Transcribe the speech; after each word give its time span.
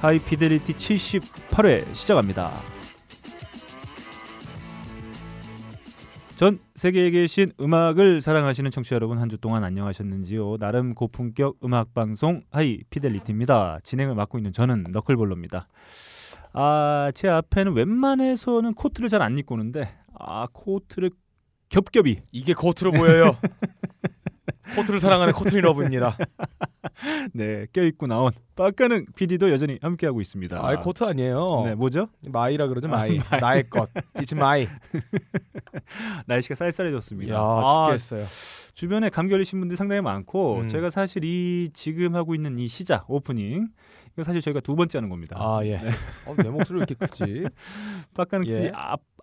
하이피델리티 0.00 0.74
78회 0.74 1.94
시작합니다. 1.94 2.52
전 6.36 6.60
세계에 6.76 7.10
계신 7.10 7.50
음악을 7.60 8.20
사랑하시는 8.20 8.70
청취자 8.70 8.94
여러분 8.94 9.18
한 9.18 9.28
주 9.28 9.38
동안 9.38 9.64
안녕하셨는지요? 9.64 10.58
나름 10.58 10.94
고품격 10.94 11.56
음악 11.64 11.94
방송 11.94 12.42
하이피델리티입니다. 12.52 13.80
진행을 13.82 14.14
맡고 14.14 14.38
있는 14.38 14.52
저는 14.52 14.84
너클볼로입니다. 14.92 15.66
아, 16.52 17.10
제 17.14 17.28
앞에는 17.28 17.72
웬만해서는 17.74 18.74
코트를 18.74 19.08
잘 19.08 19.20
안 19.20 19.36
입고 19.36 19.56
오는데 19.56 19.88
아, 20.16 20.46
코트를 20.52 21.10
겹겹이 21.68 22.18
이게 22.32 22.54
코트로 22.54 22.92
보여요. 22.92 23.36
코트를 24.76 25.00
사랑하는 25.00 25.32
코트니 25.32 25.60
러브입니다. 25.62 26.16
네, 27.32 27.66
껴입고 27.72 28.06
나온 28.06 28.30
빡가는 28.54 29.06
PD도 29.16 29.50
여전히 29.50 29.78
함께하고 29.80 30.20
있습니다. 30.20 30.60
아이 30.62 30.76
코트 30.76 31.04
아니에요. 31.04 31.62
네, 31.64 31.74
뭐죠? 31.74 32.08
마이라 32.28 32.68
그러죠 32.68 32.88
아, 32.88 32.90
마이. 32.90 33.18
마이. 33.30 33.40
나의 33.40 33.70
것. 33.70 33.88
It's 34.20 34.34
my. 34.34 34.68
날씨가 36.26 36.54
쌀쌀해졌습니다. 36.54 37.34
야 37.34 37.38
아, 37.40 37.86
죽겠어요. 37.86 38.24
주변에 38.74 39.08
감기 39.08 39.30
걸리신 39.30 39.58
분들이 39.58 39.76
상당히 39.76 40.02
많고 40.02 40.60
음. 40.60 40.68
제가 40.68 40.90
사실 40.90 41.24
이 41.24 41.70
지금 41.72 42.14
하고 42.14 42.34
있는 42.34 42.58
이 42.58 42.68
시작 42.68 43.10
오프닝 43.10 43.68
이거 44.12 44.24
사실 44.24 44.40
저희가 44.40 44.60
두 44.60 44.76
번째 44.76 44.98
하는 44.98 45.08
겁니다. 45.08 45.36
아 45.38 45.60
예. 45.64 45.76
어, 46.26 46.34
내 46.42 46.48
목소리 46.50 46.78
왜 46.78 46.84
이렇게 46.88 46.94
크지? 46.94 47.44
빡가는 48.14 48.46
예. 48.48 48.54
PD이 48.54 48.72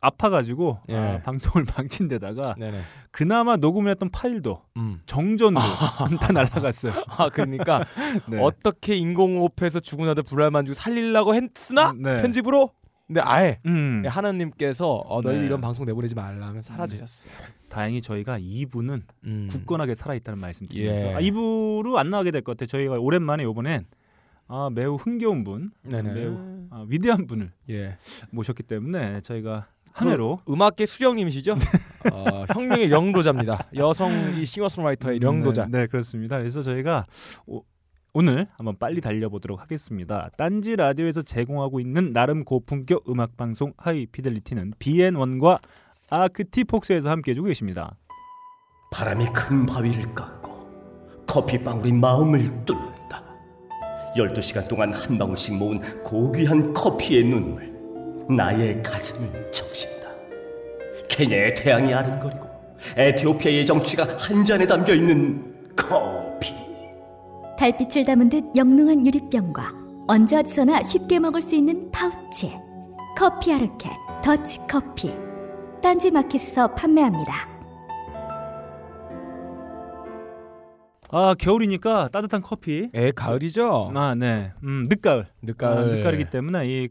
아, 0.02 0.08
아파가지고 0.08 0.80
예. 0.90 0.95
아, 0.95 1.22
방송을 1.22 1.66
망친 1.77 2.08
데다가 2.08 2.55
네네. 2.58 2.81
그나마 3.12 3.55
녹음을 3.58 3.90
했던 3.91 4.09
파일도 4.09 4.62
음. 4.77 4.99
정전으로 5.05 5.62
다 6.20 6.32
날라갔어요. 6.34 6.93
아 7.07 7.29
그러니까 7.29 7.84
네. 8.29 8.40
어떻게 8.41 8.96
인공호흡해서 8.96 9.79
죽은 9.79 10.07
아들 10.10 10.23
불알 10.24 10.65
만지고 10.65 10.74
살리려고 10.73 11.34
했으나 11.35 11.93
네. 11.98 12.18
편집으로 12.21 12.71
근데 13.07 13.21
아예 13.21 13.60
음, 13.68 14.04
하나님께서 14.07 14.88
어, 14.96 15.21
너희 15.21 15.38
네. 15.40 15.46
이런 15.46 15.62
방송 15.62 15.85
내보내지 15.85 16.16
말라면 16.16 16.63
사라지셨어요. 16.63 17.32
다행히 17.70 18.01
저희가 18.01 18.40
2부는 18.40 19.04
음. 19.26 19.48
굳건하게 19.51 19.93
살아있다는 19.93 20.40
말씀 20.40 20.68
드리면서 20.68 21.05
예. 21.07 21.13
아, 21.13 21.20
2부로 21.20 21.98
안 21.98 22.10
나가게 22.10 22.32
될 22.32 22.41
것 22.41 22.57
같아요. 22.57 22.68
저희가 22.68 22.96
오랜만에 22.99 23.43
이번엔 23.43 23.85
아, 24.48 24.70
매우 24.73 24.96
흥겨운 24.96 25.43
분, 25.43 25.71
네네. 25.84 26.13
매우 26.13 26.38
아, 26.71 26.85
위대한 26.88 27.27
분을 27.27 27.51
예. 27.70 27.98
모셨기 28.32 28.63
때문에 28.63 29.21
저희가 29.21 29.68
한 29.96 30.10
해로 30.10 30.41
음악계 30.49 30.85
수령님이시죠? 30.85 31.54
어, 32.12 32.46
혁명의 32.54 32.91
영도자입니다. 32.91 33.68
여성 33.76 34.12
이 34.38 34.43
싱어송라이터의 34.43 35.21
영도자. 35.21 35.68
네, 35.68 35.79
네, 35.79 35.88
그렇습니다. 35.88 36.38
그래서 36.38 36.62
저희가 36.62 37.05
오, 37.48 37.63
오늘 38.13 38.48
한번 38.57 38.77
빨리 38.77 38.99
달려보도록 38.99 39.62
하겠습니다. 39.62 40.29
딴지 40.38 40.76
라디오에서 40.76 41.21
제공하고 41.21 41.79
있는 41.79 42.12
나름 42.12 42.43
고품격 42.43 43.10
음악 43.10 43.38
방송 43.38 43.71
하이 43.77 44.05
피델리티는 44.05 44.73
BN1과 44.79 45.60
아크티폭스에서 46.10 47.10
함께 47.10 47.32
해주고 47.32 47.48
계십니다. 47.48 47.96
바람이 48.91 49.27
큰 49.34 49.66
바위를 49.66 50.13
깎고 50.13 51.26
커피방울이 51.26 51.93
마음을 51.93 52.41
뚫는다. 52.66 53.23
12시간 54.18 54.68
동안 54.68 54.93
한 54.93 55.18
방울씩 55.18 55.55
모은 55.55 56.04
고귀한 56.04 56.73
커피의 56.73 57.23
눈물 57.23 57.74
나의 58.29 58.81
가슴을 58.81 59.51
적신다. 59.51 60.09
케냐의 61.09 61.54
태양이 61.54 61.93
아른거리고 61.93 62.45
에티오피아의 62.98 63.65
정취가 63.65 64.17
한 64.19 64.44
잔에 64.45 64.66
담겨 64.66 64.94
있는 64.94 65.53
커피. 65.75 66.53
달빛을 67.57 68.06
담은 68.06 68.29
듯 68.29 68.44
영롱한 68.56 69.05
유리병과 69.05 69.73
언제 70.07 70.38
어디서나 70.38 70.83
쉽게 70.83 71.19
먹을 71.19 71.41
수 71.41 71.55
있는 71.55 71.89
파우치 71.91 72.53
커피 73.17 73.53
아르케 73.53 73.89
더치 74.23 74.59
커피 74.69 75.13
딴지 75.81 76.11
마켓에서 76.11 76.73
판매합니다. 76.75 77.55
아 81.11 81.33
겨울이니까 81.39 82.09
따뜻한 82.11 82.41
커피. 82.41 82.89
에 82.94 83.11
가을이죠? 83.11 83.91
아 83.95 84.16
네, 84.16 84.51
음, 84.63 84.83
늦가을. 84.89 85.27
늦가을. 85.44 85.77
아, 85.77 85.85
늦가을이기 85.85 86.29
때문에 86.29 86.67
이 86.67 86.89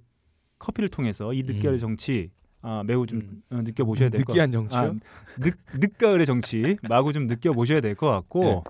커피를 0.64 0.88
통해서 0.88 1.32
이 1.32 1.42
늦가을 1.42 1.74
음. 1.74 1.78
정치 1.78 2.30
아, 2.66 2.82
매우 2.86 3.06
좀 3.06 3.20
음. 3.20 3.42
어, 3.58 3.62
느껴보셔야 3.62 4.08
될것 4.08 4.28
느끼한 4.28 4.50
정치요? 4.50 4.80
아, 4.80 4.94
늦, 5.38 5.54
늦가을의 5.78 6.24
정치 6.24 6.76
마구 6.88 7.12
좀 7.12 7.24
느껴보셔야 7.24 7.82
될 7.82 7.94
것 7.94 8.08
같고 8.10 8.42
네. 8.42 8.62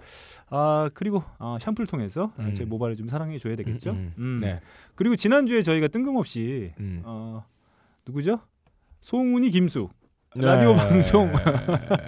아 0.50 0.90
그리고 0.94 1.22
아, 1.38 1.58
샴푸를 1.60 1.86
통해서 1.86 2.32
아, 2.36 2.42
음. 2.42 2.54
제 2.54 2.64
모발을 2.64 2.96
좀 2.96 3.06
사랑해 3.06 3.38
줘야 3.38 3.54
되겠죠. 3.54 3.90
음, 3.92 4.12
음. 4.18 4.22
음. 4.24 4.38
네. 4.40 4.60
그리고 4.96 5.14
지난주에 5.14 5.62
저희가 5.62 5.88
뜬금없이 5.88 6.72
음. 6.80 7.02
어, 7.04 7.44
누구죠? 8.06 8.40
송은이 9.00 9.50
라디오 10.36 10.72
네. 10.74 10.88
방송 10.88 11.32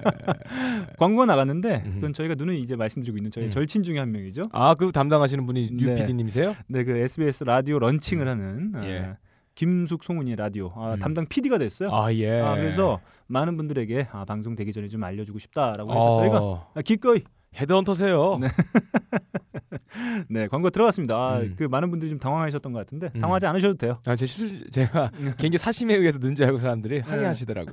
광고 0.99 1.19
가 1.19 1.27
나갔는데 1.27 1.83
음. 1.87 1.95
그건 1.95 2.13
저희가 2.13 2.35
눈에 2.35 2.57
이제 2.57 2.75
말씀드리고 2.75 3.17
있는 3.17 3.31
저희 3.31 3.45
음. 3.45 3.51
절친 3.51 3.85
중에 3.85 3.99
한 4.01 4.11
명이죠. 4.11 4.43
아, 4.51 4.75
그 4.75 4.91
담당하시는 4.91 5.47
분이 5.47 5.71
네. 5.71 5.85
유 5.85 5.95
PD님이세요? 5.95 6.57
네, 6.67 6.83
그 6.83 6.97
SBS 6.97 7.45
라디오 7.45 7.79
런칭을 7.79 8.27
하는 8.27 8.73
아, 8.75 8.85
예. 8.85 9.17
김숙 9.57 10.05
송은이 10.05 10.37
라디오 10.37 10.71
아, 10.77 10.95
음. 10.95 10.99
담당 11.01 11.27
PD가 11.27 11.59
됐어요. 11.59 11.91
아, 11.91 12.13
예. 12.13 12.41
아, 12.41 12.55
그래서 12.55 13.01
많은 13.27 13.57
분들에게 13.57 14.09
아, 14.13 14.25
방송 14.25 14.55
되기 14.55 14.73
전에 14.73 14.87
좀 14.87 15.03
알려주고 15.03 15.41
싶다라고 15.41 15.91
해서 15.91 16.01
어, 16.01 16.21
저희가 16.21 16.69
아, 16.75 16.83
기꺼이 16.83 17.23
헤드헌터세요. 17.57 18.39
네. 18.39 18.49
네 20.29 20.47
광고 20.49 20.69
들어갔습니다. 20.69 21.15
아, 21.17 21.39
음. 21.41 21.55
그 21.57 21.65
많은 21.65 21.91
분들이 21.91 22.11
좀 22.11 22.19
당황하셨던 22.19 22.73
것 22.73 22.79
같은데 22.81 23.11
음. 23.15 23.21
당황하지 23.21 23.47
않으셔도 23.47 23.75
돼요. 23.79 23.99
아, 24.07 24.15
제 24.15 24.27
실수 24.27 24.71
제가 24.71 25.11
개인기 25.39 25.57
사심에 25.57 25.95
의해서 25.95 26.19
는지 26.19 26.45
알고 26.45 26.59
사람들이 26.59 26.97
네. 26.97 27.01
항의하시더라고. 27.01 27.73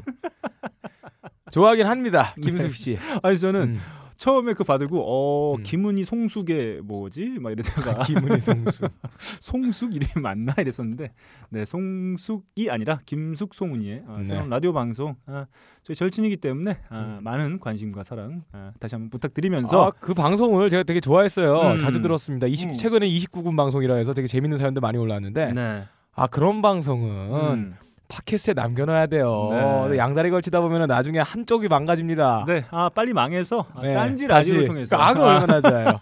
좋아하긴 1.52 1.86
합니다. 1.86 2.34
김숙 2.42 2.74
씨. 2.74 2.98
아니 3.22 3.38
저는 3.38 3.62
음. 3.62 3.80
처음에 4.24 4.54
그 4.54 4.64
받고 4.64 5.04
어 5.06 5.56
음. 5.58 5.64
김은희 5.64 6.06
송숙의 6.06 6.84
뭐지 6.84 7.40
막 7.42 7.52
이러다가 7.52 8.06
김은희 8.06 8.40
성수. 8.40 8.88
송숙 9.20 9.94
이름이 9.94 10.24
맞나 10.24 10.54
이랬었는데 10.58 11.12
네 11.50 11.66
송숙이 11.66 12.72
아니라 12.72 13.02
김숙 13.06 13.54
송은이의 13.54 14.04
아, 14.08 14.18
네. 14.20 14.24
새로운 14.24 14.50
라디오 14.50 14.72
방송 14.72 15.18
아, 15.26 15.46
저희 15.82 15.98
절친이기 15.98 16.38
때문에 16.38 16.78
아, 16.88 17.00
음. 17.00 17.20
많은 17.22 17.60
관심과 17.60 18.04
사랑 18.04 18.44
아, 18.54 18.72
다시 18.80 18.96
한번 18.96 19.10
부탁드리면서 19.10 19.88
아, 19.88 19.92
그 19.92 20.14
방송을 20.14 20.70
제가 20.70 20.84
되게 20.84 21.02
좋아했어요. 21.02 21.74
음. 21.74 21.78
자주 21.78 22.02
들었습니다. 22.02 22.48
20, 22.48 22.70
음. 22.70 22.74
최근에 22.76 23.06
29군 23.10 23.58
방송이라 23.58 23.96
해서 23.96 24.14
되게 24.14 24.30
재밌는 24.30 24.58
사연들 24.58 24.80
많이 24.80 24.98
올라왔는데 24.98 25.52
네. 25.52 25.84
아 26.16 26.28
그런 26.28 26.62
방송은 26.62 27.54
음. 27.56 27.76
팟캐스트에 28.14 28.54
남겨놔야 28.54 29.08
돼요. 29.08 29.88
네. 29.90 29.98
양다리 29.98 30.30
걸치다 30.30 30.62
보면 30.62 30.88
나중에 30.88 31.20
한쪽이 31.20 31.68
망가집니다. 31.68 32.46
네, 32.48 32.64
아 32.70 32.90
빨리 32.90 33.12
망해서 33.14 33.66
아, 33.74 33.82
네, 33.82 33.94
딴지. 33.96 34.28
라디오를 34.28 34.66
통해서 34.66 34.96
그 34.96 35.02
악을 35.04 35.22
아, 35.22 35.26
얼마나 35.26 35.62
좋아요. 35.62 36.00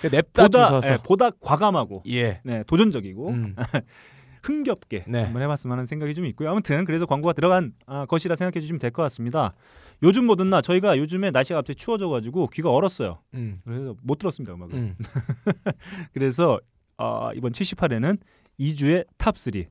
그 0.00 0.08
냅다 0.08 0.42
보다 0.44 0.66
주셔서. 0.66 0.92
예, 0.92 0.98
보다 1.04 1.30
과감하고 1.40 2.02
예. 2.08 2.40
네, 2.42 2.64
도전적이고 2.66 3.28
음. 3.28 3.56
흥겹게 4.42 5.04
네. 5.06 5.22
한번 5.22 5.40
해봤으면 5.42 5.72
하는 5.78 5.86
생각이 5.86 6.14
좀 6.14 6.26
있고요. 6.26 6.50
아무튼 6.50 6.84
그래서 6.84 7.06
광고가 7.06 7.32
들어간 7.32 7.72
아, 7.86 8.06
것이라 8.06 8.34
생각해 8.34 8.60
주시면 8.60 8.80
될 8.80 8.90
것 8.90 9.02
같습니다. 9.04 9.54
요즘 10.02 10.24
뭐든 10.26 10.50
나 10.50 10.60
저희가 10.60 10.98
요즘에 10.98 11.30
날씨가 11.30 11.60
갑자기 11.60 11.76
추워져가지고 11.76 12.48
귀가 12.48 12.70
얼었어요. 12.70 13.20
음. 13.34 13.56
그래서 13.64 13.94
못 14.02 14.18
들었습니다 14.18 14.52
음악을. 14.54 14.74
음. 14.74 14.96
그래서 16.12 16.58
아, 16.98 17.30
이번 17.36 17.52
78회는 17.52 18.18
2주의 18.58 19.06
top 19.16 19.38
3 19.38 19.62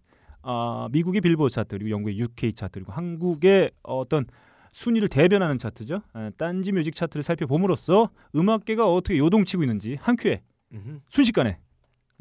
아, 0.43 0.87
미국의 0.91 1.21
빌보드 1.21 1.53
차트 1.53 1.77
그리고 1.77 1.91
영국의 1.91 2.17
UK 2.19 2.53
차트 2.53 2.79
그리고 2.79 2.91
한국의 2.91 3.71
어떤 3.83 4.25
순위를 4.71 5.07
대변하는 5.07 5.57
차트죠. 5.57 6.01
아, 6.13 6.31
딴지 6.37 6.71
뮤직 6.71 6.95
차트를 6.95 7.23
살펴봄으로써 7.23 8.09
음악계가 8.35 8.91
어떻게 8.91 9.17
요동치고 9.17 9.63
있는지 9.63 9.97
한 9.99 10.15
큐에 10.15 10.41
음흠. 10.73 10.99
순식간에 11.09 11.59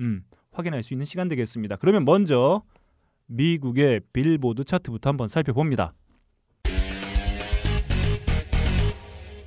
음, 0.00 0.24
확인할 0.52 0.82
수 0.82 0.94
있는 0.94 1.06
시간 1.06 1.28
되겠습니다. 1.28 1.76
그러면 1.76 2.04
먼저 2.04 2.62
미국의 3.26 4.00
빌보드 4.12 4.64
차트부터 4.64 5.10
한번 5.10 5.28
살펴봅니다. 5.28 5.94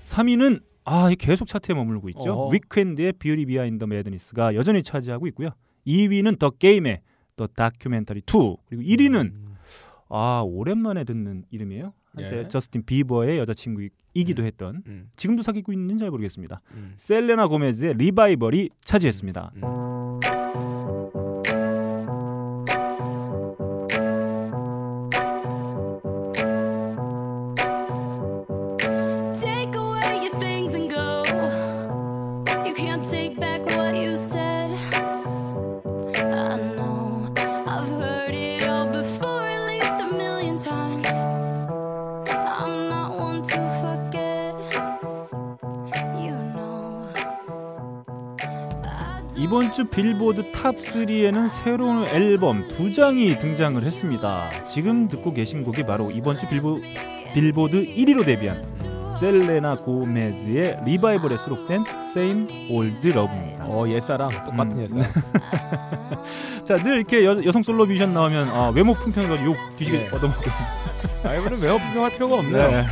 3위는 0.01 0.62
아, 0.86 1.09
이 1.09 1.15
계속 1.15 1.48
차트에 1.48 1.75
머물고 1.75 2.09
있죠. 2.09 2.33
어허. 2.33 2.50
위크엔드의 2.50 3.13
Beauty 3.13 3.45
Behind 3.45 3.86
Madness가 3.86 4.56
여전히 4.56 4.83
차지하고 4.83 5.27
있고요. 5.27 5.50
2위는 5.88 6.39
더 6.39 6.50
게임의 6.50 7.01
The 7.36 7.48
Documentary 7.48 8.19
2 8.19 8.24
그리고 8.68 8.83
1위는 8.83 9.31
음. 9.31 9.45
아 10.09 10.44
오랜만에 10.45 11.03
듣는 11.03 11.45
이름이에요. 11.50 11.94
한때 12.15 12.39
예. 12.39 12.47
저스틴 12.47 12.85
비버의 12.85 13.39
여자친구이기도 13.39 14.44
음. 14.44 14.45
했던 14.45 14.83
음. 14.85 15.09
지금도 15.15 15.41
사귀고 15.41 15.74
있는지 15.74 16.01
잘 16.01 16.12
모르겠습니다. 16.12 16.62
음. 16.74 16.94
셀레나 16.97 17.47
고메즈의 17.47 17.95
Revival이 17.98 18.69
차지했습니다. 18.85 19.51
주 49.74 49.86
빌보드 49.86 50.52
top 50.51 50.75
3에는 50.78 51.50
새로운 51.50 52.06
앨범 52.06 52.68
두 52.68 52.92
장이 52.92 53.40
등장을 53.40 53.81
했습니다. 53.81 54.50
지금 54.72 55.08
듣고 55.08 55.34
계신 55.34 55.64
곡이 55.64 55.84
바로 55.84 56.12
이번 56.12 56.38
주 56.38 56.48
빌보, 56.48 56.80
빌보드 57.34 57.84
1위로 57.84 58.24
데뷔한 58.24 58.62
셀레나 59.20 59.78
고메즈의 59.78 60.81
Revival에 60.86 61.38
수록된 61.38 61.86
Same 62.02 62.70
Old 62.72 63.10
Love입니다. 63.10 63.66
어 63.66 63.88
옛사랑 63.88 64.30
똑같은 64.30 64.78
음. 64.78 64.81
옛사랑. 64.84 65.10
자, 66.66 66.75
늘 66.78 66.98
이렇게 66.98 67.25
여, 67.25 67.44
여성 67.44 67.64
솔로 67.64 67.88
뮤지션 67.88 68.14
나오면 68.14 68.50
아, 68.50 68.72
외모 68.75 68.94
품평해가지고 68.94 69.50
욕 69.50 69.58
뒤지게 69.78 69.98
네. 69.98 70.10
얻어먹고 70.10 70.44
라이브는 71.24 71.60
매우 71.62 71.80
분명할 71.80 72.12
필요가 72.12 72.36
없네요. 72.36 72.68
네. 72.70 72.86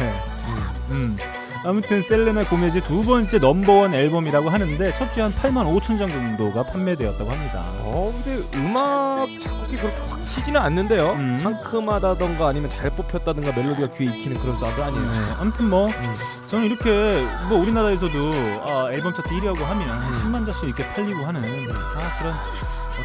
음. 0.92 1.18
아무튼 1.64 2.02
셀레나 2.02 2.44
고메즈 2.50 2.82
두 2.84 3.04
번째 3.04 3.38
넘버원 3.38 3.94
앨범이라고 3.94 4.50
하는데 4.50 4.94
첫 4.96 5.12
주에 5.12 5.22
한 5.22 5.32
8만 5.32 5.66
5천 5.80 6.00
장 6.00 6.10
정도가 6.10 6.64
판매되었다고 6.64 7.30
합니다. 7.30 7.64
어 7.82 8.12
근데 8.12 8.58
음악 8.58 9.28
작곡이 9.40 9.78
그렇게 9.78 10.02
확 10.10 10.26
튀지는 10.26 10.60
않는데요. 10.60 11.12
음. 11.12 11.40
상큼하다던가 11.42 12.48
아니면 12.48 12.70
잘 12.70 12.90
뽑혔다던가 12.90 13.52
멜로디가 13.52 13.90
귀에 13.90 14.08
익히는 14.08 14.40
그런 14.40 14.58
사운드 14.58 14.82
아니에요. 14.82 15.04
네, 15.04 15.18
아무튼 15.40 15.70
뭐 15.70 15.88
음. 15.88 16.16
저는 16.48 16.66
이렇게 16.66 17.28
뭐 17.48 17.60
우리나라에서도 17.60 18.18
아, 18.66 18.90
앨범 18.92 19.14
차트 19.14 19.30
1위하고 19.30 19.64
하면 19.64 19.88
음. 19.88 20.32
10만 20.34 20.46
장씩 20.46 20.64
이렇게 20.64 20.88
팔리고 20.94 21.24
하는 21.24 21.44
아, 21.44 22.18
그런 22.20 22.34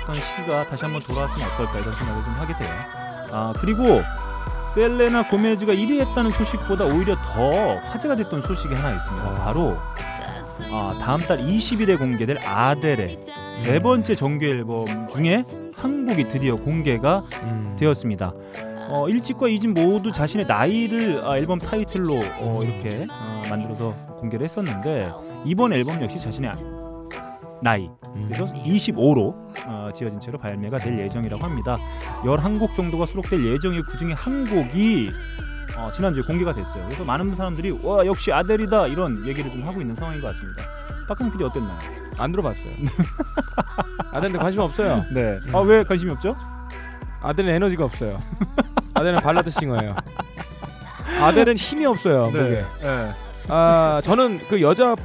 어떤 0.00 0.18
시기가 0.18 0.66
다시 0.66 0.84
한번 0.84 1.02
돌아왔으면 1.02 1.46
어떨까 1.52 1.78
이런 1.78 1.94
생각을 1.94 2.24
좀 2.24 2.32
하게 2.34 2.56
돼요. 2.56 2.74
아 3.32 3.52
그리고 3.60 4.02
셀레나 4.74 5.28
고메즈가 5.28 5.72
1위 5.72 6.00
했다는 6.00 6.30
소식보다 6.32 6.84
오히려 6.84 7.16
더 7.16 7.76
화제가 7.76 8.16
됐던 8.16 8.42
소식이 8.42 8.74
하나 8.74 8.94
있습니다. 8.94 9.34
바로 9.36 9.76
아, 10.70 10.98
다음 11.00 11.20
달 11.20 11.38
20일에 11.38 11.98
공개될 11.98 12.38
아델의 12.44 13.20
세 13.52 13.78
번째 13.80 14.14
정규 14.14 14.44
앨범 14.44 14.86
중에 15.10 15.44
한 15.74 16.06
곡이 16.06 16.28
드디어 16.28 16.56
공개가 16.56 17.22
음. 17.42 17.76
되었습니다. 17.78 18.32
어, 18.88 19.06
1집과 19.08 19.52
2집 19.56 19.80
모두 19.80 20.12
자신의 20.12 20.46
나이를 20.46 21.22
아, 21.24 21.36
앨범 21.36 21.58
타이틀로 21.58 22.18
어, 22.38 22.60
이렇게 22.62 23.06
어, 23.10 23.42
만들어서 23.48 23.94
공개를 24.18 24.44
했었는데 24.44 25.12
이번 25.44 25.72
앨범 25.72 26.00
역시 26.02 26.18
자신의 26.18 26.50
나이 27.62 27.88
음. 28.14 28.24
그래서 28.28 28.44
25로 28.52 29.34
어, 29.66 29.90
지어진 29.94 30.20
채로 30.20 30.38
발매가 30.38 30.78
될 30.78 30.98
예정이라고 30.98 31.42
합니다. 31.44 31.78
11곡 32.24 32.74
정도가 32.74 33.06
수록될 33.06 33.44
예정이고 33.44 33.86
그중에 33.90 34.12
한 34.12 34.44
곡이 34.44 35.10
어, 35.76 35.90
지난주에 35.90 36.22
공개가 36.22 36.52
됐어요. 36.54 36.84
그래서 36.84 37.04
많은 37.04 37.34
사람들이 37.34 37.70
와 37.82 38.04
역시 38.06 38.32
아델이다 38.32 38.86
이런 38.88 39.26
얘기를 39.26 39.50
좀 39.50 39.66
하고 39.66 39.80
있는 39.80 39.94
상황인 39.94 40.20
것 40.20 40.28
같습니다. 40.28 40.62
박근 41.08 41.30
PD 41.30 41.44
어땠나요? 41.44 41.78
안 42.18 42.32
들어봤어요. 42.32 42.70
아델한테 44.12 44.38
관심 44.38 44.60
없어요. 44.60 45.04
네. 45.12 45.36
아 45.52 45.58
왜 45.60 45.82
관심이 45.84 46.10
없죠? 46.12 46.36
아델은 47.22 47.52
에너지가 47.54 47.84
없어요. 47.84 48.18
아델은 48.94 49.20
발라드 49.20 49.50
싱어예요. 49.50 49.94
아델은 51.20 51.54
힘이 51.56 51.86
없어요. 51.86 52.26
목에. 52.26 52.64
네. 52.82 53.12
아 53.48 54.00
저는 54.02 54.40
그 54.48 54.60
여자를 54.60 54.96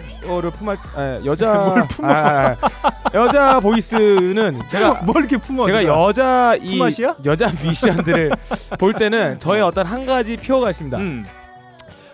품할 0.57 0.77
아, 0.95 1.21
여자? 1.25 1.51
아, 1.53 1.87
아, 2.03 2.55
여자 3.13 3.59
보이스는 3.59 4.61
제가 4.67 5.01
뭘 5.05 5.17
이렇게 5.17 5.37
품어? 5.37 5.65
제가? 5.67 5.83
여자 5.83 6.55
이 6.55 6.77
품앗이야? 6.77 7.15
여자 7.25 7.47
뮤지션들을 7.49 8.31
볼 8.79 8.93
때는 8.93 9.39
저의 9.39 9.61
어떤 9.61 9.85
한 9.85 10.05
가지 10.05 10.37
표어가 10.37 10.69
있습니다. 10.69 10.97
음. 10.97 11.25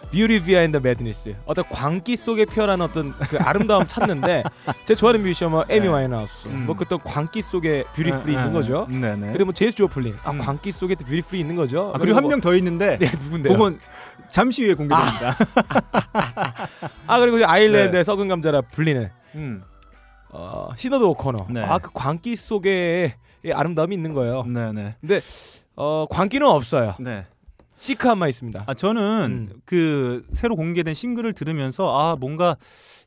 Beauty 0.10 0.42
behind 0.42 0.72
the 0.72 0.82
madness. 0.82 1.36
어떤 1.46 1.66
광기 1.70 2.16
속에 2.16 2.46
피어나는 2.46 2.86
어떤 2.86 3.12
그 3.12 3.38
아름다움 3.40 3.86
찾는데 3.86 4.44
제 4.86 4.96
좋아하는 4.96 5.22
뮤지션 5.22 5.52
뭐 5.52 5.66
에이미 5.68 5.82
네. 5.82 5.88
와인하우스 5.88 6.48
음. 6.48 6.64
뭐 6.66 6.76
어떤 6.78 6.98
광기 7.00 7.42
속에 7.42 7.84
beautiful이 7.94 8.32
있는 8.32 8.54
거죠. 8.54 8.88
네네. 8.90 9.32
그리고 9.34 9.46
뭐 9.46 9.54
제이스 9.54 9.76
조플린 9.76 10.16
아 10.24 10.32
음. 10.32 10.38
광기 10.40 10.72
속에 10.72 10.96
beautiful이 10.96 11.42
있는 11.42 11.58
거죠. 11.58 11.92
아, 11.94 12.00
그리고 12.00 12.18
한명더 12.18 12.56
있는데 12.56 12.98
네 13.00 13.12
누군데요? 13.20 13.54
그건 13.54 13.80
잠시 14.30 14.64
후에 14.66 14.74
공개됩니다. 14.74 15.36
아 17.08 17.20
그리고 17.20 17.38
이제 17.38 17.46
아일랜드의 17.46 18.04
썩은 18.04 18.28
감자라 18.28 18.62
불리는 18.62 19.10
음. 19.36 19.64
어, 20.30 20.70
시너드 20.76 21.04
오커너. 21.04 21.48
네. 21.50 21.62
아그 21.64 21.92
광기 21.94 22.36
속에 22.36 23.16
이 23.46 23.52
아름다움이 23.52 23.96
있는 23.96 24.14
거예요. 24.14 24.44
네네. 24.44 24.96
어 25.76 26.06
광기는 26.10 26.46
없어요. 26.48 26.96
네. 27.00 27.26
시크함만 27.80 28.28
있습니다. 28.30 28.64
아 28.66 28.74
저는 28.74 29.50
음. 29.52 29.62
그 29.66 30.26
새로 30.32 30.56
공개된 30.56 30.94
싱글을 30.96 31.34
들으면서 31.34 31.96
아 31.96 32.16
뭔가 32.16 32.58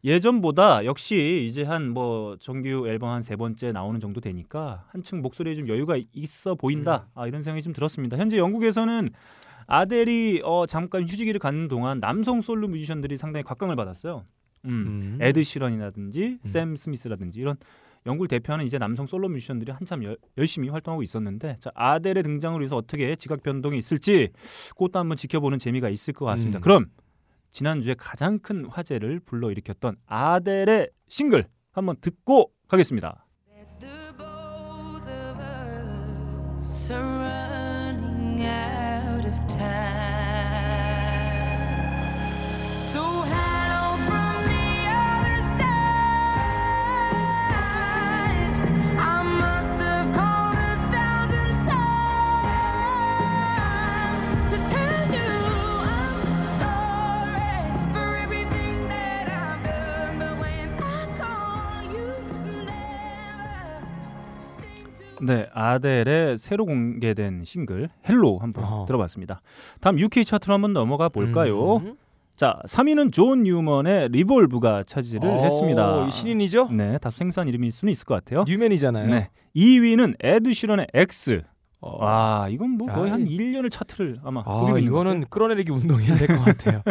예전보다 0.04 0.84
역시 0.84 1.44
이제 1.48 1.62
한 1.64 1.90
뭐 1.90 2.36
정규 2.40 2.86
앨범 2.88 3.10
한 3.10 3.22
세 3.22 3.34
번째 3.36 3.72
나오는 3.72 3.98
정도 4.00 4.20
되니까 4.20 4.84
한층 4.92 5.20
목소리에 5.22 5.56
좀 5.56 5.68
여유가 5.68 5.96
있어 6.12 6.54
보인다. 6.54 7.06
아 7.14 7.26
이런 7.26 7.42
생각이 7.42 7.62
좀 7.62 7.72
들었습니다. 7.72 8.16
현재 8.16 8.38
영국에서는 8.38 9.08
아델이 9.70 10.42
어 10.44 10.66
잠깐 10.66 11.02
휴지기를 11.02 11.38
갖는 11.38 11.68
동안 11.68 12.00
남성 12.00 12.42
솔로 12.42 12.66
뮤지션들이 12.68 13.16
상당히 13.16 13.44
각광을 13.44 13.76
받았어요. 13.76 14.24
음. 14.64 14.96
음. 15.00 15.18
에드 15.20 15.42
시런이라든지 15.42 16.38
샘 16.42 16.74
스미스라든지 16.74 17.40
이런 17.40 17.56
영국을 18.04 18.28
대표하는 18.28 18.66
이제 18.66 18.78
남성 18.78 19.06
솔로 19.06 19.28
뮤지션들이 19.28 19.70
한참 19.70 20.02
열, 20.02 20.16
열심히 20.38 20.68
활동하고 20.68 21.02
있었는데 21.02 21.56
자 21.60 21.70
아델의 21.74 22.24
등장을 22.24 22.58
위해서 22.58 22.76
어떻게 22.76 23.14
지각 23.14 23.42
변동이 23.44 23.78
있을지 23.78 24.30
그것도 24.70 24.98
한번 24.98 25.16
지켜보는 25.16 25.58
재미가 25.58 25.88
있을 25.88 26.14
것 26.14 26.24
같습니다. 26.26 26.58
음. 26.58 26.62
그럼 26.62 26.86
지난주에 27.50 27.94
가장 27.96 28.38
큰 28.40 28.64
화제를 28.66 29.20
불러일으켰던 29.20 29.96
아델의 30.06 30.90
싱글 31.08 31.46
한번 31.70 31.96
듣고 32.00 32.50
가겠습니다. 32.66 33.24
네, 65.22 65.48
아델의 65.52 66.38
새로 66.38 66.64
공개된 66.66 67.44
싱글 67.44 67.88
Hello 68.08 68.38
한번 68.38 68.64
어. 68.64 68.84
들어봤습니다. 68.86 69.40
다음 69.80 69.98
UK 69.98 70.24
차트로 70.24 70.54
한번 70.54 70.72
넘어가 70.72 71.08
볼까요? 71.08 71.76
음. 71.76 71.96
자, 72.36 72.58
3위는 72.66 73.12
존 73.12 73.42
뉴먼의 73.42 74.08
Revolve가 74.08 74.84
차지를 74.86 75.28
어, 75.28 75.42
했습니다. 75.42 76.06
이 76.06 76.10
신인이죠? 76.10 76.68
네, 76.72 76.96
다소 76.98 77.18
생소한 77.18 77.48
이름일 77.48 77.70
수는 77.70 77.92
있을 77.92 78.06
것 78.06 78.14
같아요. 78.14 78.44
뉴맨이잖아요. 78.48 79.06
네. 79.08 79.28
2위는 79.54 80.16
에드 80.20 80.52
시런의 80.54 80.86
X. 80.94 81.42
어. 81.82 82.04
와, 82.04 82.46
이건 82.50 82.72
뭐 82.72 82.86
거의 82.88 83.08
야, 83.08 83.14
한 83.14 83.26
이- 83.26 83.38
1년을 83.38 83.70
차트를 83.70 84.18
아마 84.22 84.42
아, 84.44 84.74
이거는 84.78 85.20
것 85.22 85.30
끌어내리기 85.30 85.72
운동해야 85.72 86.14
될 86.14 86.26
것 86.28 86.44
같아요. 86.44 86.82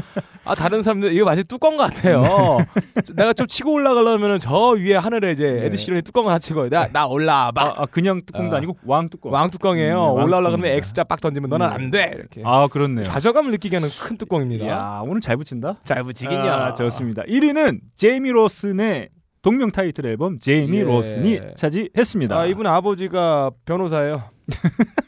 아 0.45 0.55
다른 0.55 0.81
사람들 0.81 1.13
이거 1.13 1.25
마치 1.25 1.43
뚜껑 1.43 1.77
같아요. 1.77 2.23
내가 3.15 3.33
좀 3.33 3.45
치고 3.45 3.71
올라가려면 3.73 4.39
저 4.39 4.69
위에 4.69 4.95
하늘에 4.95 5.31
이제 5.31 5.51
네. 5.51 5.65
에드 5.67 5.77
시런이 5.77 6.01
뚜껑을 6.01 6.29
하나 6.29 6.39
치고 6.39 6.69
나나 6.69 7.05
올라와 7.05 7.51
같아요. 7.51 7.73
봐. 7.73 7.79
아, 7.79 7.83
아, 7.83 7.85
그냥 7.85 8.21
뚜껑도 8.25 8.55
어. 8.55 8.57
아니고 8.57 8.77
왕 8.85 9.07
뚜껑. 9.09 9.31
왕 9.31 9.51
뚜껑이에요. 9.51 9.93
음, 9.95 10.17
왕 10.17 10.25
올라오려 10.25 10.49
그러면. 10.49 10.71
X자 10.71 11.03
빡 11.03 11.21
던지면 11.21 11.51
너는 11.51 11.67
네. 11.67 11.73
안 11.73 11.91
돼. 11.91 12.11
이렇게. 12.15 12.41
아, 12.43 12.67
그렇네요. 12.67 13.03
좌절감을 13.05 13.51
느끼게 13.51 13.75
하는 13.75 13.89
큰 13.89 14.17
뚜껑입니다. 14.17 14.67
야, 14.67 15.01
오늘 15.05 15.21
잘 15.21 15.37
붙인다. 15.37 15.75
잘 15.83 16.03
붙이긴요. 16.03 16.41
아, 16.51 16.73
좋습니다. 16.73 17.21
1위는 17.23 17.79
제이미 17.95 18.31
로슨의 18.31 19.09
동명 19.43 19.71
타이틀 19.71 20.05
앨범 20.07 20.39
제이미 20.39 20.79
예. 20.79 20.83
로슨이 20.83 21.39
차지했습니다. 21.55 22.37
아 22.37 22.45
이분 22.47 22.65
아버지가 22.67 23.51
변호사예요. 23.65 24.23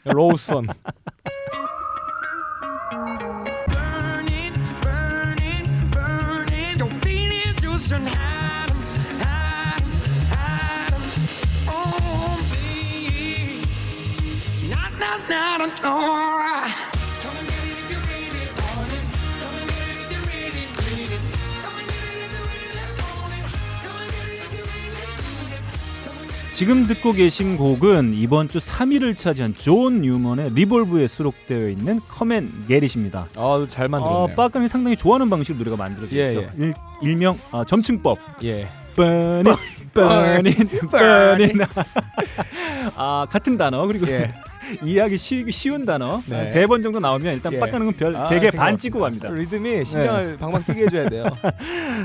Law 0.04 0.31
son. 0.31 0.66
burning. 2.92 4.72
Your 15.82 16.51
지금 26.54 26.86
듣고 26.86 27.12
계신 27.12 27.56
곡은 27.56 28.12
이번 28.14 28.48
주 28.48 28.58
3위를 28.58 29.16
차지한 29.16 29.54
존 29.56 30.02
뉴먼의 30.02 30.50
Revolve에 30.54 31.06
수록되어 31.06 31.68
있는 31.70 32.00
Come 32.08 32.41
and 32.41 32.66
Get 32.68 32.83
It입니다. 32.83 33.28
아잘 33.36 33.86
어, 33.86 33.88
만들었네요. 33.88 34.36
빠끈이 34.36 34.68
상당히 34.68 34.96
좋아하는 34.96 35.30
방식으로 35.30 35.58
노래가 35.58 35.76
만들어져 35.76 36.16
예, 36.16 36.28
있죠. 36.28 36.40
예. 36.42 36.64
일, 36.64 36.74
일명 37.02 37.38
어, 37.50 37.64
점층법. 37.64 38.18
예. 38.44 38.68
burning, 38.94 40.68
burning. 40.90 41.64
아 42.96 43.26
같은 43.30 43.56
단어 43.56 43.86
그리고 43.86 44.06
예. 44.08 44.32
이해하기 44.82 45.16
쉬, 45.16 45.44
쉬운 45.50 45.84
단어 45.84 46.22
네. 46.26 46.46
세번 46.46 46.82
정도 46.82 47.00
나오면 47.00 47.34
일단 47.34 47.52
예. 47.52 47.58
빡가능 47.58 47.92
별 47.92 48.16
아, 48.16 48.26
세개 48.26 48.50
생각 48.50 48.56
반 48.56 48.78
찍고 48.78 49.00
갑니다. 49.00 49.30
리듬이 49.30 49.84
심장을 49.84 50.36
방방 50.38 50.64
뛰게 50.64 50.84
해줘야 50.84 51.08
돼요. 51.08 51.24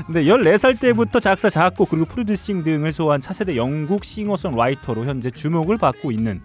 근데 0.06 0.24
14살 0.24 0.78
때부터 0.80 1.20
작사, 1.20 1.48
작곡 1.50 1.90
그리고 1.90 2.04
프로듀싱 2.06 2.64
등을 2.64 2.92
소화한 2.92 3.20
차세대 3.20 3.56
영국 3.56 4.04
싱어송라이터로 4.04 5.04
현재 5.04 5.30
주목을 5.30 5.78
받고 5.78 6.12
있는 6.12 6.40